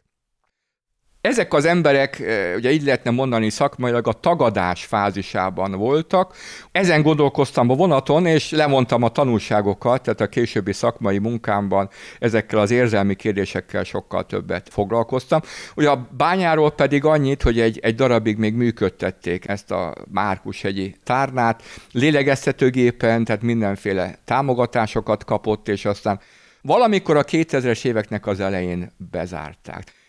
Ezek 1.26 1.54
az 1.54 1.66
emberek, 1.66 2.20
eh, 2.20 2.54
ugye 2.56 2.72
így 2.72 2.84
lehetne 2.84 3.12
mondani 3.12 3.50
szakmailag, 3.50 4.08
a 4.08 4.14
tagadás 4.14 4.86
fázisában 4.86 5.72
voltak. 5.72 6.36
Ezen 6.72 7.02
gondolkoztam 7.02 7.70
a 7.70 7.76
vonaton, 7.76 8.26
és 8.26 8.52
levontam 8.52 9.04
a 9.04 9.10
tanulságokat, 9.10 10.02
tehát 10.02 10.22
a 10.22 10.28
későbbi 10.28 10.74
szakmai 10.74 11.18
munkámban 11.18 11.90
ezekkel 12.20 12.60
az 12.60 12.72
érzelmi 12.72 13.16
kérdésekkel 13.16 13.84
sokkal 13.84 14.26
többet 14.26 14.70
foglalkoztam. 14.72 15.42
Ugye 15.76 15.90
a 15.90 16.08
bányáról 16.18 16.72
pedig 16.72 17.06
annyit, 17.06 17.42
hogy 17.42 17.60
egy, 17.60 17.80
egy 17.82 17.96
darabig 17.96 18.38
még 18.38 18.54
működtették 18.54 19.48
ezt 19.48 19.72
a 19.72 19.94
Márkushegyi 20.12 20.96
tárnát, 21.04 21.64
lélegeztetőgépen, 21.92 23.24
tehát 23.24 23.42
mindenféle 23.42 24.20
támogatásokat 24.26 25.24
kapott, 25.24 25.68
és 25.68 25.86
aztán 25.86 26.20
valamikor 26.62 27.18
a 27.18 27.24
2000-es 27.24 27.86
éveknek 27.86 28.28
az 28.28 28.40
elején 28.40 28.92
bezárták. 29.12 30.04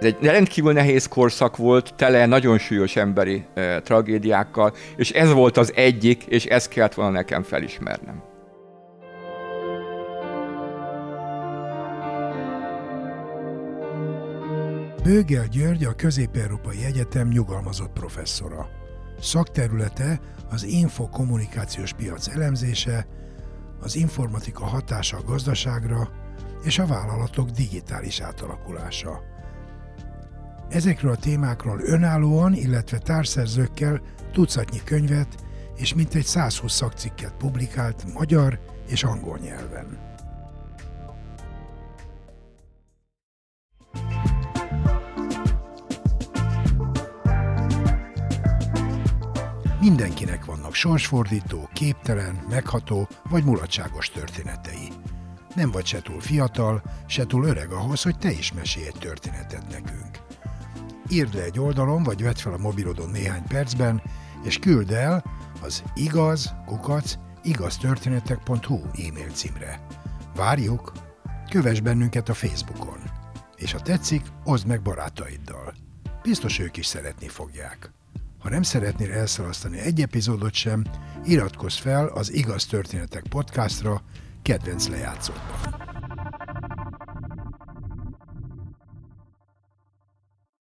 Ez 0.00 0.06
egy 0.06 0.16
rendkívül 0.20 0.72
nehéz 0.72 1.06
korszak 1.06 1.56
volt, 1.56 1.94
tele 1.94 2.26
nagyon 2.26 2.58
súlyos 2.58 2.96
emberi 2.96 3.44
e, 3.54 3.80
tragédiákkal, 3.80 4.74
és 4.96 5.10
ez 5.10 5.32
volt 5.32 5.56
az 5.56 5.72
egyik, 5.74 6.24
és 6.24 6.44
ezt 6.44 6.68
kellett 6.68 6.94
volna 6.94 7.10
nekem 7.10 7.42
felismernem. 7.42 8.22
Bőgel 15.02 15.46
György 15.46 15.84
a 15.84 15.94
Közép-Európai 15.94 16.84
Egyetem 16.84 17.28
nyugalmazott 17.28 17.92
professzora. 17.92 18.68
Szakterülete 19.20 20.20
az 20.50 20.64
infokommunikációs 20.64 21.92
piac 21.92 22.28
elemzése, 22.28 23.06
az 23.80 23.96
informatika 23.96 24.64
hatása 24.64 25.16
a 25.16 25.22
gazdaságra 25.26 26.08
és 26.64 26.78
a 26.78 26.86
vállalatok 26.86 27.48
digitális 27.50 28.20
átalakulása. 28.20 29.34
Ezekről 30.68 31.10
a 31.10 31.16
témákról 31.16 31.80
önállóan, 31.80 32.54
illetve 32.54 32.98
társszerzőkkel 32.98 34.00
tucatnyi 34.32 34.80
könyvet 34.84 35.44
és 35.76 35.94
mintegy 35.94 36.24
120 36.24 36.72
szakcikket 36.72 37.34
publikált 37.38 38.12
magyar 38.14 38.60
és 38.88 39.04
angol 39.04 39.38
nyelven. 39.38 40.04
Mindenkinek 49.80 50.44
vannak 50.44 50.74
sorsfordító, 50.74 51.68
képtelen, 51.72 52.44
megható 52.48 53.08
vagy 53.30 53.44
mulatságos 53.44 54.10
történetei. 54.10 54.88
Nem 55.54 55.70
vagy 55.70 55.86
se 55.86 56.02
túl 56.02 56.20
fiatal, 56.20 56.82
se 57.06 57.26
túl 57.26 57.44
öreg 57.44 57.70
ahhoz, 57.70 58.02
hogy 58.02 58.18
te 58.18 58.30
is 58.30 58.52
mesélj 58.52 58.86
egy 58.86 58.98
történetet 58.98 59.68
nekünk 59.70 60.25
írd 61.10 61.34
le 61.34 61.42
egy 61.42 61.58
oldalon, 61.58 62.02
vagy 62.02 62.22
vedd 62.22 62.34
fel 62.34 62.52
a 62.52 62.58
mobilodon 62.58 63.10
néhány 63.10 63.44
percben, 63.48 64.02
és 64.44 64.58
küld 64.58 64.90
el 64.90 65.24
az 65.62 65.82
igaz, 65.94 66.54
kukac, 66.66 67.14
igaztörténetek.hu 67.42 68.80
e-mail 69.08 69.30
címre. 69.32 69.86
Várjuk! 70.34 70.92
Kövess 71.50 71.80
bennünket 71.80 72.28
a 72.28 72.34
Facebookon. 72.34 72.98
És 73.56 73.72
ha 73.72 73.80
tetszik, 73.80 74.22
oszd 74.44 74.66
meg 74.66 74.82
barátaiddal. 74.82 75.74
Biztos 76.22 76.58
ők 76.58 76.76
is 76.76 76.86
szeretni 76.86 77.28
fogják. 77.28 77.90
Ha 78.38 78.48
nem 78.48 78.62
szeretnél 78.62 79.12
elszalasztani 79.12 79.78
egy 79.78 80.00
epizódot 80.00 80.54
sem, 80.54 80.84
iratkozz 81.24 81.76
fel 81.76 82.06
az 82.06 82.32
Igaz 82.32 82.66
Történetek 82.66 83.22
podcastra 83.28 84.02
kedvenc 84.42 84.88
lejátszódban. 84.88 85.95